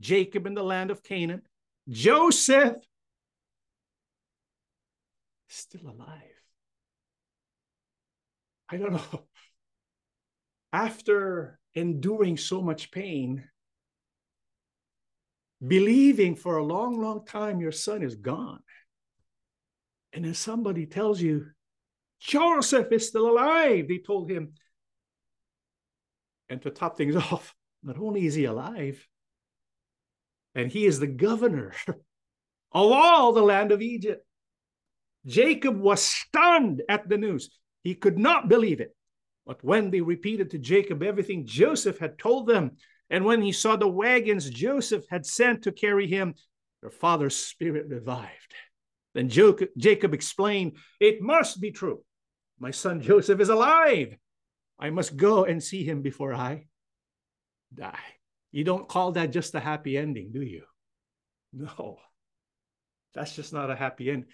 Jacob, 0.01 0.47
in 0.47 0.55
the 0.55 0.63
land 0.63 0.91
of 0.91 1.03
Canaan. 1.03 1.43
Joseph 1.89 2.77
still 5.57 5.91
alive. 5.91 6.41
I 8.71 8.77
don't 8.77 8.93
know. 8.93 9.25
After 10.73 11.59
enduring 11.75 12.37
so 12.37 12.63
much 12.63 12.91
pain, 12.93 13.45
believing 15.67 16.37
for 16.37 16.57
a 16.57 16.65
long, 16.65 17.01
long 17.01 17.27
time 17.27 17.61
your 17.61 17.73
son 17.73 18.03
is 18.03 18.15
gone, 18.15 18.61
and 20.13 20.25
then 20.25 20.35
somebody 20.35 20.87
tells 20.87 21.21
you, 21.21 21.47
Joseph 22.21 22.93
is 22.93 23.09
still 23.09 23.31
alive, 23.31 23.89
they 23.89 23.99
told 23.99 24.31
him. 24.31 24.53
And 26.49 26.61
to 26.63 26.71
top 26.71 26.97
things 26.97 27.17
off, 27.33 27.55
not 27.83 27.99
only 27.99 28.27
is 28.27 28.35
he 28.35 28.45
alive, 28.45 29.05
and 30.55 30.71
he 30.71 30.85
is 30.85 30.99
the 30.99 31.07
governor 31.07 31.73
of 31.89 31.97
all 32.73 33.33
the 33.33 33.43
land 33.43 33.73
of 33.73 33.83
Egypt. 33.83 34.25
Jacob 35.27 35.79
was 35.79 36.03
stunned 36.03 36.83
at 36.89 37.09
the 37.09 37.19
news. 37.19 37.51
He 37.83 37.95
could 37.95 38.19
not 38.19 38.49
believe 38.49 38.81
it. 38.81 38.95
But 39.47 39.63
when 39.65 39.91
they 39.91 40.01
repeated 40.01 40.51
to 40.51 40.59
Jacob 40.59 41.03
everything 41.03 41.47
Joseph 41.47 41.99
had 41.99 42.19
told 42.19 42.47
them, 42.47 42.77
and 43.09 43.25
when 43.25 43.43
he 43.43 43.53
saw 43.53 43.77
the 43.77 43.89
wagons 43.89 44.49
Joseph 44.49 45.05
had 45.11 45.27
sent 45.27 45.63
to 45.63 45.73
carry 45.73 46.07
him, 46.07 46.35
their 46.81 46.91
father's 46.91 47.37
spirit 47.37 47.87
revived. 47.89 48.55
Then 49.15 49.29
Jacob 49.29 50.15
explained, 50.15 50.77
It 51.01 51.21
must 51.21 51.61
be 51.61 51.73
true. 51.73 52.05
My 52.59 52.71
son 52.71 53.01
Joseph 53.01 53.41
is 53.41 53.49
alive. 53.49 54.17
I 54.79 54.91
must 54.91 55.17
go 55.17 55.45
and 55.45 55.63
see 55.63 55.85
him 55.85 56.01
before 56.03 56.33
I 56.33 56.67
die. 57.75 57.99
You 58.53 58.65
don't 58.65 58.89
call 58.89 59.13
that 59.13 59.33
just 59.33 59.55
a 59.55 59.61
happy 59.61 59.97
ending, 59.97 60.31
do 60.33 60.43
you? 60.43 60.63
No. 61.53 61.99
That's 63.15 63.35
just 63.35 63.53
not 63.53 63.71
a 63.71 63.77
happy 63.77 64.11
end. 64.11 64.27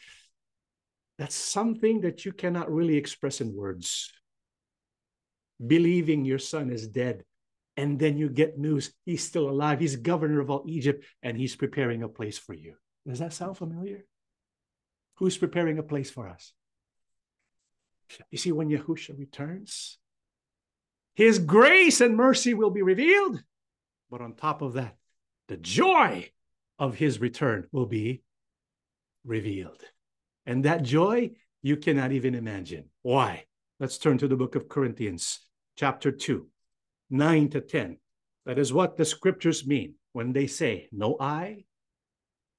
That's 1.19 1.35
something 1.35 2.03
that 2.03 2.25
you 2.25 2.33
cannot 2.33 2.71
really 2.71 2.97
express 2.97 3.41
in 3.41 3.55
words. 3.55 4.13
Believing 5.65 6.25
your 6.25 6.39
son 6.39 6.71
is 6.71 6.87
dead, 6.87 7.25
and 7.77 7.99
then 7.99 8.19
you 8.19 8.29
get 8.29 8.59
news 8.59 8.93
he's 9.05 9.25
still 9.25 9.49
alive, 9.49 9.81
he's 9.81 9.97
governor 9.97 10.41
of 10.41 10.51
all 10.51 10.65
Egypt, 10.67 11.05
and 11.23 11.37
he's 11.37 11.57
preparing 11.57 12.03
a 12.03 12.09
place 12.09 12.39
for 12.39 12.53
you. 12.53 12.75
Does 13.07 13.19
that 13.21 13.33
sound 13.33 13.57
familiar? 13.57 14.05
Who's 15.17 15.39
preparing 15.39 15.79
a 15.79 15.83
place 15.83 16.11
for 16.11 16.29
us? 16.29 16.53
You 18.31 18.39
see, 18.39 18.53
when 18.53 18.69
Yahusha 18.69 19.19
returns, 19.19 19.99
his 21.15 21.39
grace 21.39 22.01
and 22.01 22.17
mercy 22.17 22.53
will 22.53 22.71
be 22.71 22.83
revealed. 22.83 23.43
But 24.11 24.21
on 24.21 24.35
top 24.35 24.63
of 24.63 24.75
that, 24.75 24.97
the 25.49 25.57
joy 25.57 26.31
of 26.79 26.97
his 26.97 27.21
return 27.21 27.67
will 27.73 27.87
be 27.87 28.23
revealed. 29.25 29.83
And 30.47 30.65
that 30.65 30.85
joy 30.85 31.33
you 31.63 31.77
cannot 31.77 32.13
even 32.13 32.35
imagine. 32.35 32.85
Why? 33.03 33.45
Let's 33.81 33.99
turn 33.99 34.19
to 34.19 34.29
the 34.29 34.37
book 34.37 34.55
of 34.55 34.69
Corinthians, 34.69 35.41
chapter 35.77 36.13
2, 36.13 36.47
9 37.11 37.49
to 37.51 37.61
10. 37.61 37.99
That 38.47 38.59
is 38.59 38.73
what 38.73 38.97
the 38.97 39.05
scriptures 39.05 39.67
mean 39.67 39.95
when 40.13 40.33
they 40.33 40.47
say, 40.47 40.89
No 40.93 41.17
eye 41.19 41.65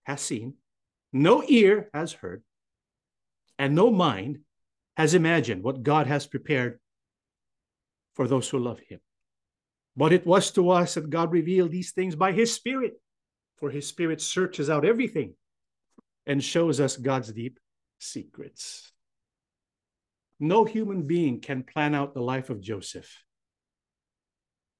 has 0.03 0.21
seen, 0.21 0.55
no 1.13 1.43
ear 1.47 1.89
has 1.93 2.11
heard, 2.11 2.43
and 3.57 3.73
no 3.73 3.89
mind 3.89 4.39
has 4.97 5.13
imagined 5.13 5.63
what 5.63 5.83
God 5.83 6.07
has 6.07 6.27
prepared 6.27 6.79
for 8.15 8.27
those 8.27 8.49
who 8.49 8.59
love 8.59 8.79
him. 8.79 8.99
But 9.95 10.11
it 10.11 10.27
was 10.27 10.51
to 10.51 10.69
us 10.71 10.95
that 10.95 11.09
God 11.09 11.31
revealed 11.31 11.71
these 11.71 11.91
things 11.91 12.15
by 12.15 12.33
his 12.33 12.53
Spirit, 12.53 12.99
for 13.57 13.69
his 13.69 13.87
Spirit 13.87 14.21
searches 14.21 14.69
out 14.69 14.85
everything 14.85 15.35
and 16.25 16.43
shows 16.43 16.79
us 16.79 16.97
God's 16.97 17.31
deep 17.31 17.59
secrets. 17.99 18.91
No 20.39 20.65
human 20.65 21.03
being 21.03 21.41
can 21.41 21.63
plan 21.63 21.95
out 21.95 22.13
the 22.13 22.21
life 22.21 22.49
of 22.49 22.61
Joseph. 22.61 23.23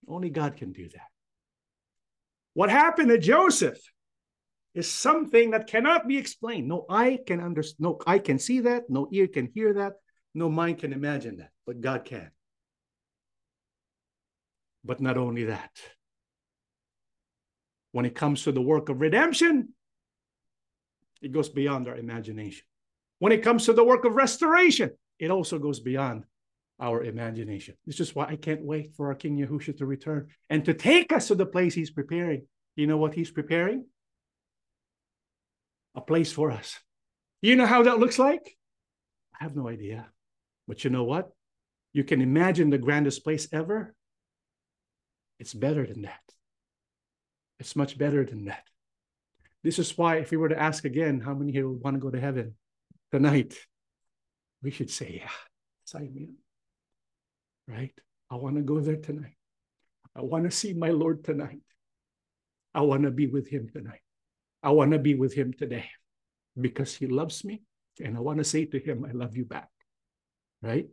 Only 0.08 0.30
God 0.30 0.56
can 0.56 0.71
do 0.71 0.88
that. 0.89 1.08
What 2.53 2.69
happened 2.69 3.10
to 3.10 3.17
Joseph 3.17 3.80
is 4.73 4.89
something 4.89 5.51
that 5.51 5.67
cannot 5.67 6.08
be 6.08 6.17
explained. 6.17 6.67
No 6.67 6.86
eye 6.89 7.19
can 7.25 7.41
understand, 7.41 7.80
no 7.80 7.99
eye 8.06 8.19
can 8.19 8.39
see 8.39 8.62
that, 8.62 8.89
no 8.89 9.08
ear 9.12 9.27
can 9.27 9.49
hear 9.53 9.73
that, 9.73 9.93
no 10.34 10.49
mind 10.49 10.80
can 10.80 10.93
imagine 10.93 11.38
that, 11.38 11.49
but 11.65 11.82
God 11.82 12.06
can. 12.06 12.30
But 14.84 15.01
not 15.01 15.17
only 15.17 15.45
that, 15.45 15.71
when 17.91 18.06
it 18.06 18.15
comes 18.15 18.43
to 18.43 18.51
the 18.51 18.62
work 18.62 18.89
of 18.89 19.01
redemption, 19.01 19.69
it 21.21 21.32
goes 21.32 21.49
beyond 21.49 21.88
our 21.88 21.97
imagination. 21.97 22.65
When 23.19 23.32
it 23.32 23.43
comes 23.43 23.65
to 23.65 23.73
the 23.73 23.84
work 23.84 24.06
of 24.06 24.13
restoration, 24.13 24.91
it 25.19 25.32
also 25.32 25.58
goes 25.58 25.80
beyond 25.80 26.25
our 26.80 27.03
imagination. 27.03 27.75
This 27.86 27.99
is 27.99 28.13
why 28.13 28.25
I 28.25 28.36
can't 28.36 28.63
wait 28.63 28.93
for 28.95 29.08
our 29.08 29.15
King 29.15 29.38
Yahusha 29.38 29.77
to 29.77 29.86
return 29.86 30.27
and 30.49 30.63
to 30.65 30.73
take 30.73 31.12
us 31.12 31.27
to 31.27 31.36
the 31.36 31.45
place 31.45 31.73
he's 31.73 31.89
preparing. 31.89 32.45
You 32.75 32.86
know 32.86 32.97
what 32.97 33.15
he's 33.15 33.32
preparing? 33.32 33.86
A 35.95 36.01
place 36.01 36.32
for 36.32 36.51
us. 36.51 36.80
You 37.41 37.56
know 37.56 37.65
how 37.65 37.84
that 37.84 37.97
looks 37.97 38.19
like? 38.19 38.56
I 39.39 39.43
have 39.43 39.56
no 39.56 39.67
idea. 39.67 40.08
But 40.67 40.84
you 40.84 40.91
know 40.91 41.03
what? 41.03 41.32
You 41.93 42.03
can 42.03 42.21
imagine 42.21 42.69
the 42.69 42.77
grandest 42.77 43.23
place 43.23 43.47
ever. 43.51 43.95
It's 45.39 45.53
better 45.53 45.88
than 45.88 46.03
that. 46.03 46.21
It's 47.60 47.75
much 47.75 47.97
better 47.97 48.23
than 48.23 48.45
that. 48.45 48.63
This 49.63 49.80
is 49.80 49.97
why, 49.97 50.17
if 50.17 50.30
we 50.30 50.38
were 50.38 50.49
to 50.49 50.62
ask 50.62 50.86
again, 50.86 51.19
how 51.19 51.34
many 51.34 51.51
here 51.51 51.67
would 51.67 51.84
want 51.84 51.95
to 51.95 51.99
go 51.99 52.12
to 52.12 52.19
heaven 52.19 52.53
tonight? 53.12 53.58
We 54.62 54.72
should 54.72 54.89
say, 54.89 55.22
yeah, 55.22 55.30
sign 55.86 56.13
me 56.13 56.24
up. 56.24 57.76
Right? 57.76 57.93
I 58.30 58.36
want 58.36 58.56
to 58.56 58.62
go 58.62 58.80
there 58.80 58.98
tonight. 58.98 59.36
I 60.15 60.22
want 60.22 60.46
to 60.46 60.52
see 60.52 60.74
my 60.74 60.89
Lord 60.89 61.24
tonight. 61.24 61.62
I 62.74 62.82
want 62.82 63.04
to 63.04 63.12
be 63.12 63.28
with 63.28 63.48
him 63.48 63.70
tonight. 63.72 64.02
I 64.63 64.72
want 64.72 64.91
to 64.91 65.00
be 65.00 65.15
with 65.15 65.34
him 65.34 65.54
today 65.54 65.89
because 66.60 66.96
he 66.96 67.08
loves 67.08 67.43
me. 67.43 67.62
And 68.04 68.17
I 68.17 68.20
want 68.20 68.38
to 68.39 68.43
say 68.43 68.65
to 68.65 68.80
him, 68.80 69.06
I 69.06 69.12
love 69.12 69.36
you 69.36 69.46
back. 69.46 69.70
Right? 70.62 70.88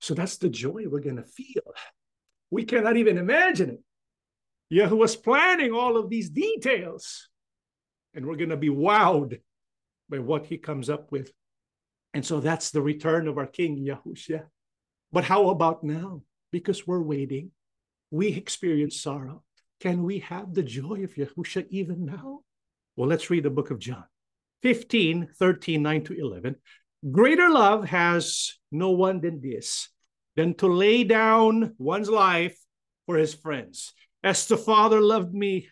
So 0.00 0.14
that's 0.14 0.36
the 0.36 0.48
joy 0.48 0.84
we're 0.86 1.00
going 1.00 1.16
to 1.16 1.24
feel. 1.24 1.62
We 2.50 2.64
cannot 2.64 2.96
even 2.96 3.18
imagine 3.18 3.70
it. 3.70 3.80
Yahweh 4.70 4.94
was 4.94 5.16
planning 5.16 5.72
all 5.72 5.96
of 5.96 6.10
these 6.10 6.30
details. 6.30 7.28
And 8.12 8.26
we're 8.26 8.36
going 8.36 8.50
to 8.50 8.56
be 8.56 8.68
wowed 8.68 9.40
by 10.08 10.18
what 10.18 10.46
he 10.46 10.58
comes 10.58 10.90
up 10.90 11.10
with. 11.10 11.32
And 12.12 12.24
so 12.24 12.40
that's 12.40 12.70
the 12.70 12.82
return 12.82 13.28
of 13.28 13.38
our 13.38 13.46
King 13.46 13.84
Yahushua. 13.84 14.44
But 15.12 15.24
how 15.24 15.48
about 15.48 15.84
now? 15.84 16.22
Because 16.52 16.86
we're 16.86 17.02
waiting, 17.02 17.50
we 18.10 18.28
experience 18.28 19.00
sorrow. 19.00 19.42
Can 19.80 20.04
we 20.04 20.20
have 20.20 20.54
the 20.54 20.62
joy 20.62 21.02
of 21.04 21.14
Yahushua 21.14 21.66
even 21.70 22.04
now? 22.04 22.40
Well, 22.96 23.08
let's 23.08 23.30
read 23.30 23.42
the 23.42 23.50
book 23.50 23.70
of 23.70 23.80
John 23.80 24.04
15, 24.62 25.28
13, 25.36 25.82
9 25.82 26.04
to 26.04 26.14
11. 26.14 26.56
Greater 27.10 27.50
love 27.50 27.88
has 27.88 28.54
no 28.70 28.90
one 28.90 29.20
than 29.20 29.40
this, 29.40 29.88
than 30.36 30.54
to 30.54 30.68
lay 30.68 31.04
down 31.04 31.74
one's 31.78 32.08
life 32.08 32.56
for 33.06 33.16
his 33.16 33.34
friends. 33.34 33.92
As 34.22 34.46
the 34.46 34.56
Father 34.56 35.00
loved 35.00 35.34
me, 35.34 35.68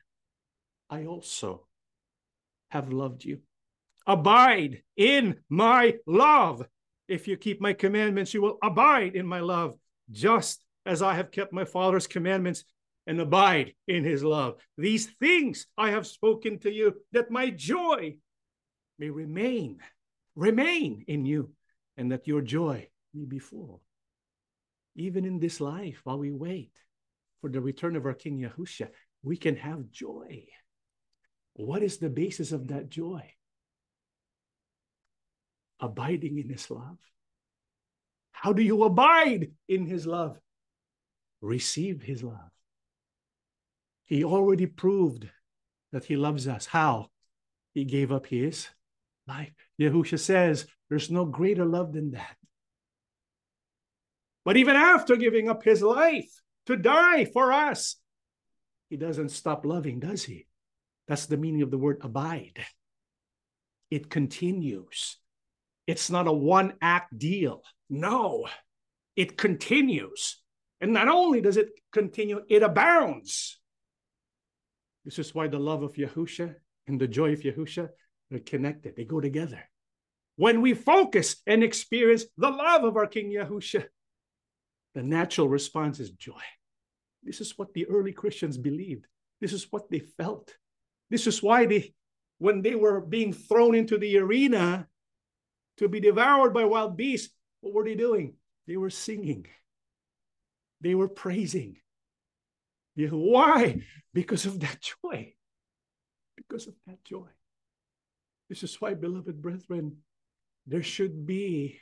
I 0.90 1.07
also 1.07 1.66
have 2.68 2.92
loved 2.92 3.25
you. 3.25 3.38
Abide 4.07 4.83
in 4.97 5.38
my 5.49 5.95
love. 6.07 6.67
If 7.09 7.29
you 7.29 7.37
keep 7.37 7.61
my 7.61 7.73
commandments, 7.73 8.33
you 8.35 8.43
will 8.43 8.59
abide 8.62 9.17
in 9.17 9.27
my 9.27 9.41
love, 9.41 9.75
just 10.11 10.65
as 10.87 11.03
I 11.03 11.15
have 11.15 11.31
kept 11.31 11.53
my 11.53 11.65
Father's 11.65 12.07
commandments 12.07 12.65
and 13.07 13.21
abide 13.21 13.75
in 13.88 14.05
his 14.05 14.23
love. 14.23 14.57
These 14.79 15.07
things 15.21 15.67
I 15.77 15.91
have 15.91 16.07
spoken 16.07 16.59
to 16.61 16.73
you, 16.73 16.95
that 17.12 17.31
my 17.31 17.51
joy 17.51 18.17
may 18.99 19.11
remain, 19.11 19.79
remain 20.37 21.05
in 21.09 21.25
you, 21.25 21.53
and 21.97 22.12
that 22.12 22.27
your 22.27 22.41
joy 22.41 22.88
may 23.12 23.25
be 23.25 23.38
full. 23.38 23.83
Even 24.95 25.25
in 25.25 25.38
this 25.38 25.61
life, 25.61 26.01
while 26.05 26.19
we 26.19 26.31
wait, 26.31 26.73
for 27.41 27.51
the 27.51 27.61
return 27.61 27.97
of 27.97 28.07
our 28.07 28.15
King 28.15 28.38
Yahusha, 28.38 28.88
we 29.23 29.37
can 29.37 29.57
have 29.57 29.91
joy. 29.91 30.45
What 31.55 31.83
is 31.83 31.99
the 31.99 32.11
basis 32.11 32.53
of 32.53 32.69
that 32.69 32.88
joy? 32.88 33.23
Abiding 35.83 36.38
in 36.38 36.49
his 36.49 36.71
love. 36.71 36.97
How 38.31 38.55
do 38.55 38.62
you 38.62 38.85
abide 38.85 39.51
in 39.68 39.85
his 39.85 40.07
love? 40.07 40.38
Receive 41.42 42.03
his 42.03 42.23
love. 42.23 42.51
He 44.05 44.25
already 44.25 44.66
proved 44.66 45.29
that 45.92 46.05
he 46.05 46.16
loves 46.16 46.49
us. 46.49 46.64
How? 46.64 47.09
He 47.75 47.85
gave 47.85 48.11
up 48.11 48.27
his 48.27 48.68
life. 49.27 49.53
Yahusha 49.79 50.18
says 50.18 50.66
there's 50.88 51.11
no 51.11 51.25
greater 51.25 51.64
love 51.64 51.92
than 51.92 52.12
that. 52.12 52.37
But 54.45 54.57
even 54.57 54.77
after 54.77 55.16
giving 55.16 55.49
up 55.51 55.62
his 55.62 55.83
life, 55.83 56.42
to 56.66 56.77
die 56.77 57.25
for 57.25 57.53
us. 57.53 57.97
He 58.88 58.97
doesn't 58.97 59.31
stop 59.31 59.64
loving, 59.64 60.01
does 60.01 60.25
he? 60.25 60.47
That's 61.09 61.27
the 61.27 61.37
meaning 61.37 61.62
of 61.62 61.71
the 61.71 61.79
word 61.79 61.99
abide. 62.03 62.64
It 63.90 64.11
continues. 64.11 65.16
It's 65.87 66.11
not 66.11 66.27
a 66.27 66.33
one 66.33 66.75
act 66.81 67.16
deal. 67.16 67.62
No, 67.90 68.47
it 69.16 69.37
continues. 69.37 70.40
And 70.81 70.92
not 70.92 71.09
only 71.09 71.40
does 71.40 71.57
it 71.57 71.68
continue, 71.92 72.42
it 72.49 72.62
abounds. 72.62 73.59
This 75.05 75.18
is 75.18 75.35
why 75.35 75.49
the 75.49 75.59
love 75.59 75.83
of 75.83 75.95
Yahusha 75.95 76.55
and 76.87 77.01
the 77.01 77.09
joy 77.09 77.33
of 77.33 77.40
Yahusha 77.40 77.88
are 78.33 78.38
connected, 78.40 78.97
they 78.97 79.05
go 79.05 79.21
together. 79.21 79.61
When 80.37 80.62
we 80.62 80.75
focus 80.75 81.37
and 81.47 81.62
experience 81.62 82.25
the 82.37 82.51
love 82.51 82.85
of 82.85 82.97
our 82.97 83.07
King 83.07 83.31
Yahusha, 83.31 83.85
the 84.95 85.03
natural 85.03 85.49
response 85.49 86.01
is 86.01 86.11
joy. 86.11 86.40
This 87.23 87.40
is 87.40 87.57
what 87.57 87.73
the 87.75 87.87
early 87.87 88.12
Christians 88.12 88.59
believed. 88.59 89.07
This 89.40 89.53
is 89.53 89.66
what 89.71 89.90
they 89.90 90.01
felt. 90.01 90.55
This 91.11 91.27
is 91.27 91.42
why 91.42 91.66
they, 91.66 91.95
when 92.38 92.62
they 92.62 92.75
were 92.75 93.01
being 93.01 93.33
thrown 93.33 93.75
into 93.75 93.99
the 93.99 94.18
arena 94.18 94.88
to 95.78 95.88
be 95.88 96.00
devoured 96.00 96.52
by 96.52 96.64
wild 96.64 96.96
beasts, 96.96 97.35
what 97.61 97.74
were 97.74 97.85
they 97.85 97.94
doing? 97.94 98.35
They 98.66 98.76
were 98.76 98.90
singing. 98.90 99.46
They 100.80 100.94
were 100.94 101.08
praising. 101.08 101.76
Why? 102.96 103.82
Because 104.12 104.46
of 104.46 104.61
that 104.61 104.78
joy. 104.80 105.35
Because 106.37 106.66
of 106.66 106.74
that 106.87 107.02
joy. 107.04 107.28
This 108.48 108.62
is 108.62 108.80
why, 108.80 108.94
beloved 108.94 109.40
brethren, 109.40 109.96
there 110.66 110.82
should 110.82 111.26
be 111.26 111.80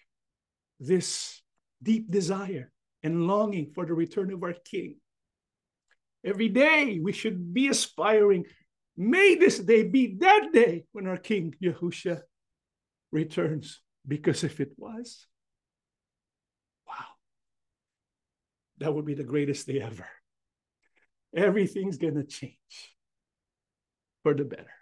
this 0.78 1.42
deep 1.82 2.10
desire 2.10 2.70
and 3.02 3.26
longing 3.26 3.72
for 3.74 3.84
the 3.86 3.94
return 3.94 4.32
of 4.32 4.42
our 4.42 4.52
King. 4.52 4.96
Every 6.24 6.48
day 6.48 7.00
we 7.02 7.12
should 7.12 7.52
be 7.52 7.68
aspiring. 7.68 8.44
May 8.96 9.34
this 9.34 9.58
day 9.58 9.84
be 9.84 10.16
that 10.20 10.50
day 10.52 10.84
when 10.92 11.06
our 11.06 11.16
King 11.16 11.54
Yahushua 11.62 12.20
returns. 13.12 13.80
Because 14.06 14.44
if 14.44 14.60
it 14.60 14.72
was, 14.76 15.26
wow, 16.86 17.04
that 18.78 18.94
would 18.94 19.04
be 19.04 19.14
the 19.14 19.24
greatest 19.24 19.66
day 19.66 19.80
ever. 19.80 20.08
Everything's 21.34 21.98
going 21.98 22.14
to 22.14 22.24
change 22.24 22.56
for 24.22 24.34
the 24.34 24.44
better. 24.44 24.72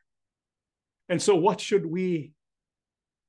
And 1.09 1.21
so, 1.21 1.35
what 1.35 1.61
should 1.61 1.87
we 1.87 2.33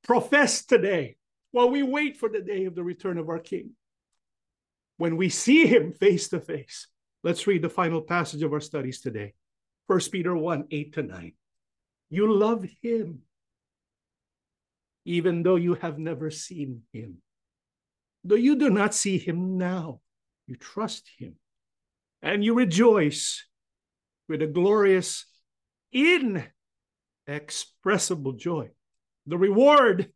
profess 0.04 0.66
today 0.66 1.18
while 1.52 1.70
we 1.70 1.84
wait 1.84 2.18
for 2.18 2.30
the 2.30 2.42
day 2.42 2.66
of 2.66 2.76
the 2.76 2.84
return 2.84 3.18
of 3.18 3.30
our 3.30 3.40
King? 3.40 3.72
When 4.98 5.18
we 5.18 5.30
see 5.30 5.66
him 5.66 5.94
face 5.94 6.28
to 6.30 6.40
face, 6.40 6.88
let's 7.24 7.48
read 7.48 7.62
the 7.62 7.70
final 7.70 8.02
passage 8.02 8.44
of 8.44 8.54
our 8.54 8.60
studies 8.60 9.02
today. 9.02 9.34
1 9.88 10.00
Peter 10.12 10.36
1 10.36 10.68
8 10.70 10.94
to 10.94 11.04
9. 11.04 11.34
You 12.10 12.34
love 12.34 12.66
him, 12.82 13.22
even 15.06 15.44
though 15.44 15.56
you 15.56 15.76
have 15.76 15.98
never 15.98 16.30
seen 16.30 16.84
him. 16.94 17.18
Though 18.24 18.36
you 18.36 18.58
do 18.58 18.70
not 18.70 18.94
see 18.94 19.18
him 19.18 19.58
now, 19.58 20.02
you 20.48 20.56
trust 20.56 21.10
him 21.18 21.36
and 22.22 22.44
you 22.44 22.54
rejoice 22.54 23.46
with 24.28 24.42
a 24.42 24.48
glorious, 24.48 25.26
inexpressible 27.28 28.34
joy. 28.34 28.70
The 29.26 29.38
reward 29.38 30.12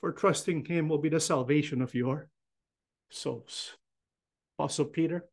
for 0.00 0.12
trusting 0.12 0.66
him 0.66 0.88
will 0.88 0.98
be 0.98 1.08
the 1.08 1.20
salvation 1.20 1.82
of 1.82 1.94
your 1.94 2.30
souls. 3.10 3.76
Apostle 4.58 4.86
Peter, 4.86 5.24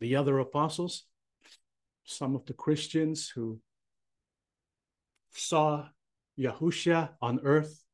the 0.00 0.16
other 0.16 0.38
apostles, 0.38 1.04
some 2.04 2.34
of 2.34 2.46
the 2.46 2.52
Christians 2.52 3.30
who 3.34 3.60
saw 5.30 5.88
Yahusha 6.38 7.10
on 7.20 7.40
earth, 7.44 7.84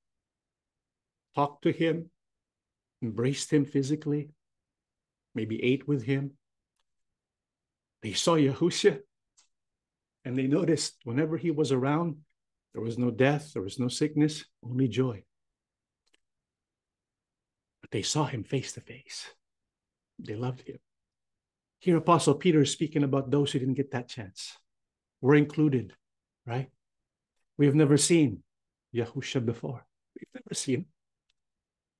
talked 1.35 1.62
to 1.62 1.72
him, 1.72 2.11
embraced 3.03 3.53
him 3.53 3.64
physically, 3.64 4.31
maybe 5.35 5.62
ate 5.62 5.87
with 5.87 6.05
him. 6.05 6.33
They 8.03 8.12
saw 8.12 8.37
Yahusha 8.37 9.00
and 10.24 10.38
they 10.38 10.46
noticed 10.46 10.96
whenever 11.05 11.37
he 11.37 11.50
was 11.50 11.72
around, 11.72 12.16
there 12.72 12.83
was 12.83 12.98
no 12.98 13.11
death, 13.11 13.53
there 13.53 13.62
was 13.62 13.79
no 13.79 13.88
sickness, 13.88 14.44
only 14.64 14.88
joy. 14.88 15.24
But 17.81 17.90
they 17.90 18.03
saw 18.03 18.26
him 18.26 18.44
face 18.44 18.72
to 18.72 18.81
face. 18.81 19.26
They 20.18 20.35
loved 20.35 20.66
him. 20.66 20.79
Here, 21.79 21.96
Apostle 21.96 22.35
Peter 22.35 22.61
is 22.61 22.70
speaking 22.70 23.05
about 23.05 23.31
those 23.31 23.53
who 23.53 23.59
didn't 23.59 23.74
get 23.74 23.92
that 23.92 24.09
chance. 24.09 24.57
We're 25.22 25.37
included, 25.37 25.94
right? 26.46 26.70
We've 27.60 27.74
never 27.74 27.98
seen 27.98 28.42
Yahusha 28.94 29.44
before. 29.44 29.84
We've 30.16 30.34
never 30.34 30.54
seen 30.54 30.76
him. 30.76 30.86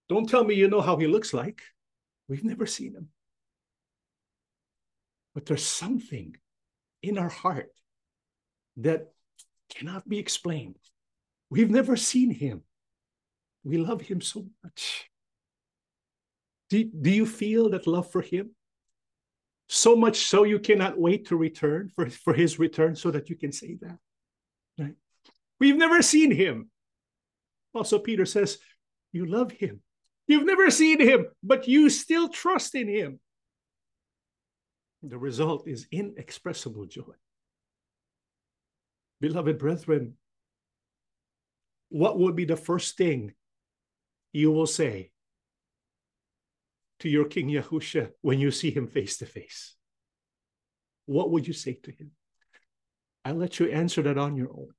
Don't 0.09 0.27
tell 0.27 0.43
me 0.43 0.55
you 0.55 0.69
know 0.69 0.81
how 0.81 0.97
he 0.97 1.07
looks 1.07 1.35
like. 1.35 1.61
We've 2.31 2.43
never 2.43 2.65
seen 2.65 2.95
him. 2.95 3.09
But 5.35 5.45
there's 5.45 5.67
something 5.67 6.35
in 7.03 7.19
our 7.19 7.29
heart 7.29 7.73
that 8.79 9.13
cannot 9.69 10.09
be 10.09 10.19
explained. 10.19 10.79
We've 11.51 11.71
never 11.71 11.95
seen 11.95 12.31
him. 12.31 12.63
We 13.63 13.77
love 13.77 14.01
him 14.01 14.23
so 14.23 14.47
much. 14.65 15.11
Do, 16.71 16.85
do 16.85 17.11
you 17.11 17.27
feel 17.27 17.69
that 17.69 17.87
love 17.87 18.11
for 18.11 18.23
him? 18.23 18.53
So 19.69 19.95
much 19.95 20.21
so 20.21 20.45
you 20.45 20.59
cannot 20.59 20.99
wait 20.99 21.27
to 21.27 21.37
return 21.37 21.91
for, 21.95 22.09
for 22.09 22.33
his 22.33 22.59
return 22.59 22.97
so 22.97 23.11
that 23.11 23.29
you 23.29 23.37
can 23.37 23.53
say 23.53 23.77
that. 23.83 23.99
Right? 24.79 24.95
We've 25.61 25.77
never 25.77 26.01
seen 26.03 26.31
him. 26.31 26.71
Also, 27.75 27.99
Peter 27.99 28.25
says, 28.25 28.59
You 29.13 29.27
love 29.27 29.53
him. 29.53 29.83
You've 30.27 30.47
never 30.47 30.71
seen 30.71 31.01
him, 31.01 31.27
but 31.43 31.69
you 31.69 31.91
still 31.91 32.29
trust 32.29 32.75
in 32.75 32.89
him. 32.89 33.21
The 35.03 35.19
result 35.19 35.67
is 35.67 35.87
inexpressible 35.91 36.87
joy. 36.87 37.15
Beloved 39.21 39.59
brethren, 39.59 40.15
what 41.91 42.19
would 42.19 42.37
be 42.37 42.45
the 42.45 42.57
first 42.57 42.97
thing 42.97 43.35
you 44.33 44.51
will 44.51 44.67
say 44.67 45.11
to 47.01 47.09
your 47.09 47.25
King 47.25 47.49
Yahusha 47.49 48.11
when 48.21 48.39
you 48.39 48.51
see 48.51 48.71
him 48.71 48.87
face 48.87 49.19
to 49.19 49.27
face? 49.27 49.75
What 51.07 51.31
would 51.31 51.47
you 51.47 51.55
say 51.55 51.75
to 51.83 51.91
him? 51.91 52.13
I'll 53.25 53.35
let 53.35 53.59
you 53.59 53.67
answer 53.67 54.03
that 54.03 54.17
on 54.17 54.37
your 54.37 54.51
own. 54.51 54.71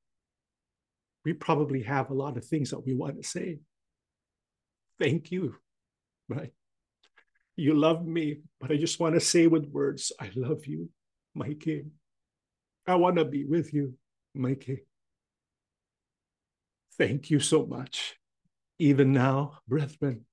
We 1.23 1.34
probably 1.34 1.84
have 1.84 2.10
a 2.10 2.15
lot 2.15 2.38
of 2.38 2.45
things 2.45 2.71
that 2.71 2.86
we 2.86 2.93
want 2.93 3.21
to 3.21 3.27
say. 3.27 3.60
Thank 4.99 5.31
you, 5.31 5.55
right? 6.27 6.51
You 7.55 7.75
love 7.75 8.05
me, 8.05 8.41
but 8.60 8.71
I 8.71 8.77
just 8.77 8.99
want 8.99 9.15
to 9.15 9.19
say 9.19 9.47
with 9.47 9.65
words, 9.65 10.12
I 10.19 10.31
love 10.36 10.65
you, 10.65 10.89
my 11.36 11.53
King. 11.53 11.91
I 12.88 12.95
want 12.95 13.17
to 13.17 13.25
be 13.25 13.45
with 13.45 13.73
you, 13.73 13.95
my 14.34 14.55
King. 14.55 14.79
Thank 16.97 17.29
you 17.29 17.39
so 17.39 17.65
much. 17.65 18.15
Even 18.79 19.13
now, 19.13 19.60
brethren, 19.67 20.25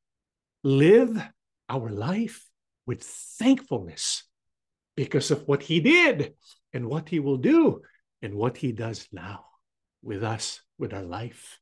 live 0.64 1.22
our 1.68 1.90
life 1.90 2.46
with 2.86 3.02
thankfulness 3.02 4.24
because 4.96 5.30
of 5.30 5.46
what 5.46 5.62
he 5.62 5.80
did 5.80 6.34
and 6.72 6.86
what 6.86 7.10
he 7.10 7.20
will 7.20 7.36
do 7.36 7.82
and 8.22 8.34
what 8.34 8.56
he 8.56 8.72
does 8.72 9.06
now 9.12 9.44
with 10.02 10.22
us, 10.22 10.60
with 10.78 10.92
our 10.92 11.02
life. 11.02 11.58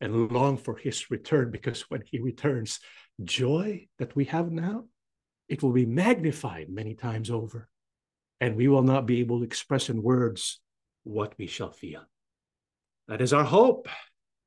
And 0.00 0.30
long 0.30 0.58
for 0.58 0.76
his 0.76 1.10
return 1.10 1.50
because 1.50 1.82
when 1.88 2.02
he 2.04 2.20
returns, 2.20 2.80
joy 3.24 3.88
that 3.98 4.14
we 4.14 4.26
have 4.26 4.50
now, 4.50 4.84
it 5.48 5.62
will 5.62 5.72
be 5.72 5.86
magnified 5.86 6.68
many 6.68 6.94
times 6.94 7.30
over. 7.30 7.68
And 8.40 8.56
we 8.56 8.68
will 8.68 8.82
not 8.82 9.06
be 9.06 9.20
able 9.20 9.38
to 9.38 9.44
express 9.44 9.88
in 9.88 10.02
words 10.02 10.60
what 11.04 11.34
we 11.38 11.46
shall 11.46 11.70
feel. 11.70 12.02
That 13.08 13.22
is 13.22 13.32
our 13.32 13.44
hope, 13.44 13.88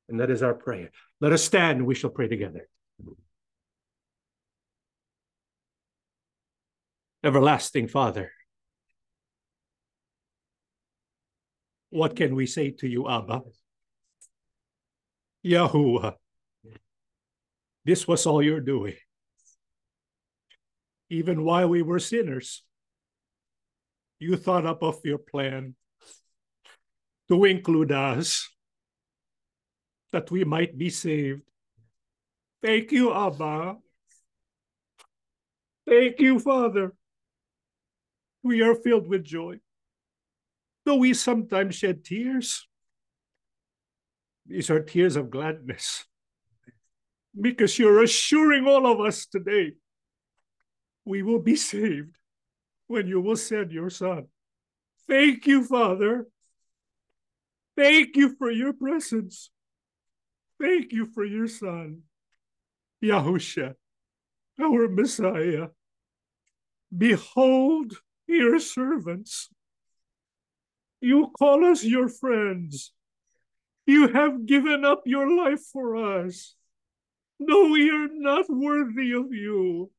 and 0.08 0.20
that 0.20 0.30
is 0.30 0.42
our 0.42 0.54
prayer. 0.54 0.90
Let 1.20 1.32
us 1.32 1.42
stand 1.42 1.78
and 1.78 1.86
we 1.86 1.94
shall 1.94 2.10
pray 2.10 2.28
together. 2.28 2.68
Everlasting 7.24 7.88
Father, 7.88 8.32
what 11.90 12.16
can 12.16 12.34
we 12.34 12.46
say 12.46 12.70
to 12.70 12.88
you, 12.88 13.08
Abba? 13.08 13.42
Yahuwah, 15.44 16.14
this 17.84 18.06
was 18.06 18.26
all 18.26 18.42
you're 18.42 18.60
doing. 18.60 18.96
Even 21.08 21.44
while 21.44 21.68
we 21.68 21.82
were 21.82 21.98
sinners, 21.98 22.62
you 24.18 24.36
thought 24.36 24.66
up 24.66 24.82
of 24.82 25.00
your 25.04 25.18
plan 25.18 25.74
to 27.28 27.44
include 27.44 27.90
us 27.90 28.48
that 30.12 30.30
we 30.30 30.44
might 30.44 30.76
be 30.76 30.90
saved. 30.90 31.42
Thank 32.62 32.92
you, 32.92 33.12
Abba. 33.12 33.76
Thank 35.88 36.20
you, 36.20 36.38
Father. 36.38 36.94
We 38.42 38.62
are 38.62 38.74
filled 38.74 39.08
with 39.08 39.24
joy. 39.24 39.60
Though 40.90 40.96
we 40.96 41.14
sometimes 41.14 41.76
shed 41.76 42.04
tears, 42.04 42.66
these 44.44 44.70
are 44.70 44.82
tears 44.82 45.14
of 45.14 45.30
gladness 45.30 46.04
because 47.40 47.78
you're 47.78 48.02
assuring 48.02 48.66
all 48.66 48.90
of 48.90 48.98
us 48.98 49.24
today 49.24 49.74
we 51.04 51.22
will 51.22 51.38
be 51.38 51.54
saved 51.54 52.16
when 52.88 53.06
you 53.06 53.20
will 53.20 53.36
send 53.36 53.70
your 53.70 53.88
son. 53.88 54.26
Thank 55.06 55.46
you, 55.46 55.62
Father. 55.62 56.26
Thank 57.76 58.16
you 58.16 58.34
for 58.34 58.50
your 58.50 58.72
presence. 58.72 59.48
Thank 60.60 60.90
you 60.90 61.06
for 61.06 61.24
your 61.24 61.46
son, 61.46 62.02
Yahusha, 63.00 63.76
our 64.60 64.88
Messiah. 64.88 65.68
Behold 66.90 67.94
your 68.26 68.58
servants. 68.58 69.50
You 71.00 71.30
call 71.38 71.64
us 71.64 71.84
your 71.84 72.08
friends. 72.08 72.92
You 73.86 74.08
have 74.08 74.46
given 74.46 74.84
up 74.84 75.02
your 75.06 75.30
life 75.30 75.64
for 75.72 75.96
us 75.96 76.54
though 77.40 77.70
we 77.70 77.90
are 77.90 78.08
not 78.12 78.44
worthy 78.48 79.12
of 79.12 79.32
you. 79.32 79.90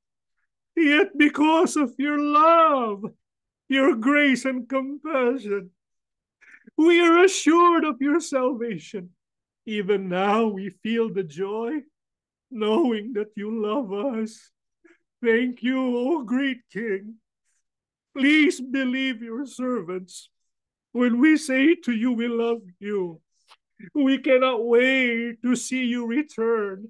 Yet 0.76 1.18
because 1.18 1.76
of 1.76 1.93
your 1.97 2.20
love, 2.20 3.04
your 3.68 3.95
grace 3.95 4.45
and 4.45 4.70
compassion, 4.70 5.72
we 6.78 7.02
are 7.02 7.24
assured 7.24 7.84
of 7.84 7.97
your 7.99 8.20
salvation. 8.20 9.10
Even 9.66 10.08
now 10.08 10.47
we 10.47 10.70
feel 10.84 11.12
the 11.14 11.24
joy, 11.24 11.82
knowing 12.49 13.14
that 13.14 13.32
you 13.36 13.52
love 13.52 13.91
us. 13.91 14.52
Thank 15.24 15.62
you, 15.62 15.80
O 15.80 16.24
great 16.24 16.62
King. 16.72 17.16
Please 18.16 18.60
believe 18.60 19.22
your 19.22 19.45
servants. 19.45 20.30
When 20.92 21.20
we 21.20 21.38
say 21.38 21.76
to 21.76 21.92
you, 21.92 22.12
we 22.12 22.28
love 22.28 22.62
you. 22.80 23.22
We 23.96 24.20
cannot 24.20 24.66
wait 24.66 25.42
to 25.42 25.56
see 25.56 25.86
you 25.86 26.06
return. 26.06 26.89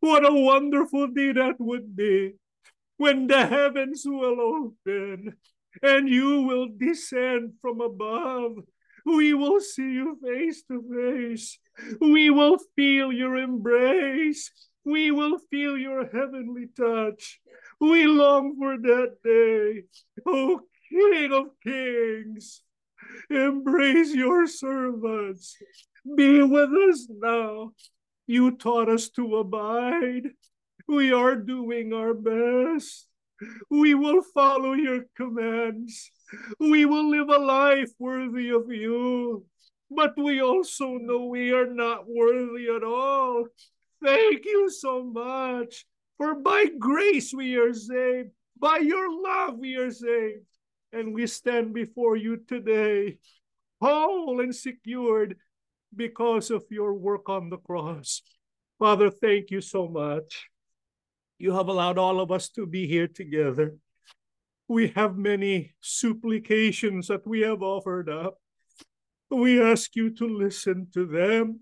What 0.00 0.24
a 0.24 0.32
wonderful 0.32 1.08
day 1.08 1.32
that 1.32 1.56
would 1.58 1.96
be 1.96 2.34
when 2.96 3.26
the 3.26 3.46
heavens 3.46 4.02
will 4.04 4.40
open 4.40 5.36
and 5.82 6.08
you 6.08 6.42
will 6.42 6.68
descend 6.76 7.54
from 7.62 7.80
above. 7.80 8.56
We 9.06 9.34
will 9.34 9.60
see 9.60 9.92
you 9.92 10.18
face 10.22 10.62
to 10.68 10.82
face. 10.92 11.58
We 12.00 12.30
will 12.30 12.58
feel 12.76 13.12
your 13.12 13.36
embrace. 13.36 14.50
We 14.84 15.10
will 15.10 15.38
feel 15.50 15.76
your 15.76 16.06
heavenly 16.06 16.68
touch. 16.76 17.40
We 17.80 18.06
long 18.06 18.56
for 18.58 18.76
that 18.76 19.16
day. 19.24 19.84
Oh, 20.26 20.60
King 20.90 21.32
of 21.32 21.46
Kings, 21.62 22.62
embrace 23.30 24.14
your 24.14 24.46
servants. 24.46 25.56
Be 26.16 26.42
with 26.42 26.70
us 26.70 27.08
now. 27.10 27.72
You 28.26 28.52
taught 28.52 28.88
us 28.88 29.08
to 29.10 29.36
abide. 29.36 30.30
We 30.86 31.12
are 31.12 31.36
doing 31.36 31.92
our 31.92 32.14
best. 32.14 33.06
We 33.70 33.94
will 33.94 34.22
follow 34.34 34.72
your 34.74 35.06
commands. 35.16 36.10
We 36.58 36.84
will 36.84 37.10
live 37.10 37.28
a 37.28 37.38
life 37.38 37.90
worthy 37.98 38.50
of 38.50 38.70
you. 38.70 39.44
But 39.90 40.14
we 40.16 40.40
also 40.40 40.98
know 40.98 41.26
we 41.26 41.52
are 41.52 41.66
not 41.66 42.04
worthy 42.08 42.68
at 42.68 42.84
all. 42.84 43.46
Thank 44.02 44.44
you 44.44 44.70
so 44.70 45.02
much. 45.02 45.84
For 46.16 46.34
by 46.34 46.66
grace 46.78 47.34
we 47.34 47.56
are 47.56 47.74
saved. 47.74 48.30
By 48.58 48.78
your 48.78 49.10
love 49.22 49.58
we 49.58 49.76
are 49.76 49.90
saved. 49.90 50.44
And 50.92 51.14
we 51.14 51.26
stand 51.26 51.72
before 51.72 52.16
you 52.16 52.38
today, 52.38 53.18
whole 53.80 54.40
and 54.40 54.54
secured 54.54 55.36
because 55.94 56.50
of 56.50 56.64
your 56.70 56.94
work 56.94 57.28
on 57.28 57.50
the 57.50 57.58
cross. 57.58 58.22
Father, 58.78 59.10
thank 59.10 59.50
you 59.50 59.60
so 59.60 59.88
much. 59.88 60.48
You 61.38 61.52
have 61.52 61.68
allowed 61.68 61.98
all 61.98 62.20
of 62.20 62.30
us 62.30 62.48
to 62.50 62.66
be 62.66 62.86
here 62.86 63.08
together. 63.08 63.76
We 64.68 64.88
have 64.96 65.16
many 65.16 65.74
supplications 65.80 67.08
that 67.08 67.26
we 67.26 67.40
have 67.40 67.62
offered 67.62 68.08
up. 68.08 68.38
We 69.30 69.62
ask 69.62 69.94
you 69.96 70.10
to 70.16 70.26
listen 70.26 70.88
to 70.94 71.06
them, 71.06 71.60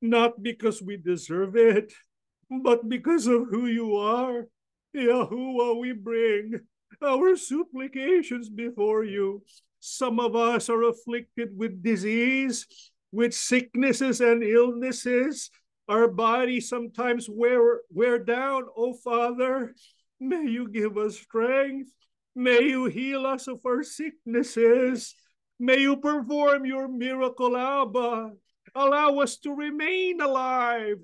not 0.00 0.42
because 0.42 0.82
we 0.82 0.96
deserve 0.96 1.56
it, 1.56 1.92
but 2.50 2.88
because 2.88 3.26
of 3.26 3.48
who 3.50 3.66
you 3.66 3.96
are. 3.96 4.48
Yahuwah, 4.94 5.78
we 5.78 5.92
bring 5.92 6.60
our 7.02 7.36
supplications 7.36 8.48
before 8.48 9.04
you. 9.04 9.42
Some 9.80 10.18
of 10.18 10.34
us 10.34 10.68
are 10.68 10.82
afflicted 10.84 11.56
with 11.56 11.82
disease, 11.82 12.66
with 13.12 13.34
sicknesses 13.34 14.20
and 14.20 14.42
illnesses. 14.42 15.50
Our 15.88 16.08
bodies 16.08 16.68
sometimes 16.68 17.28
wear, 17.30 17.80
wear 17.92 18.18
down. 18.18 18.64
Oh, 18.76 18.94
Father, 18.94 19.74
may 20.18 20.42
you 20.42 20.68
give 20.68 20.98
us 20.98 21.18
strength. 21.18 21.92
May 22.34 22.62
you 22.62 22.86
heal 22.86 23.24
us 23.26 23.46
of 23.46 23.60
our 23.64 23.82
sicknesses. 23.82 25.14
May 25.58 25.78
you 25.78 25.96
perform 25.96 26.66
your 26.66 26.88
miracle, 26.88 27.56
Abba. 27.56 28.32
Allow 28.74 29.20
us 29.20 29.38
to 29.38 29.54
remain 29.54 30.20
alive, 30.20 30.98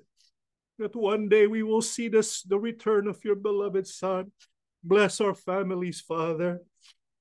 that 0.77 0.95
one 0.95 1.29
day 1.29 1.47
we 1.47 1.63
will 1.63 1.81
see 1.81 2.07
this, 2.07 2.43
the 2.43 2.59
return 2.59 3.07
of 3.07 3.23
your 3.23 3.35
beloved 3.35 3.87
Son. 3.87 4.31
Bless 4.83 5.21
our 5.21 5.33
families, 5.33 6.01
Father, 6.01 6.61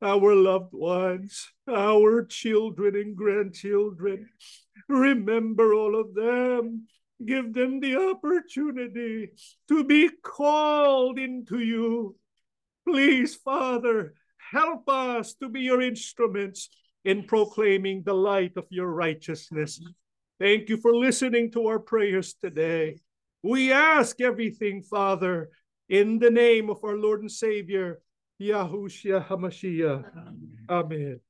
our 0.02 0.34
loved 0.34 0.72
ones, 0.72 1.48
our 1.68 2.24
children 2.24 2.96
and 2.96 3.16
grandchildren. 3.16 4.28
Remember 4.88 5.72
all 5.72 5.98
of 5.98 6.14
them. 6.14 6.86
Give 7.24 7.54
them 7.54 7.78
the 7.78 8.10
opportunity 8.10 9.30
to 9.68 9.84
be 9.84 10.10
called 10.22 11.20
into 11.20 11.60
you. 11.60 12.16
Please, 12.86 13.36
Father, 13.36 14.14
help 14.50 14.88
us 14.88 15.34
to 15.34 15.48
be 15.48 15.60
your 15.60 15.80
instruments 15.80 16.68
in 17.04 17.24
proclaiming 17.24 18.02
the 18.04 18.14
light 18.14 18.56
of 18.56 18.66
your 18.70 18.88
righteousness. 18.88 19.80
Thank 20.40 20.68
you 20.68 20.78
for 20.78 20.96
listening 20.96 21.52
to 21.52 21.68
our 21.68 21.78
prayers 21.78 22.34
today. 22.34 23.00
We 23.44 23.72
ask 23.72 24.20
everything, 24.20 24.82
Father, 24.82 25.50
in 25.92 26.18
the 26.18 26.30
name 26.30 26.70
of 26.70 26.82
our 26.84 26.96
Lord 26.96 27.20
and 27.20 27.30
Savior, 27.30 28.00
Yahusha 28.40 29.26
HaMashiach. 29.28 30.04
Amen. 30.70 31.20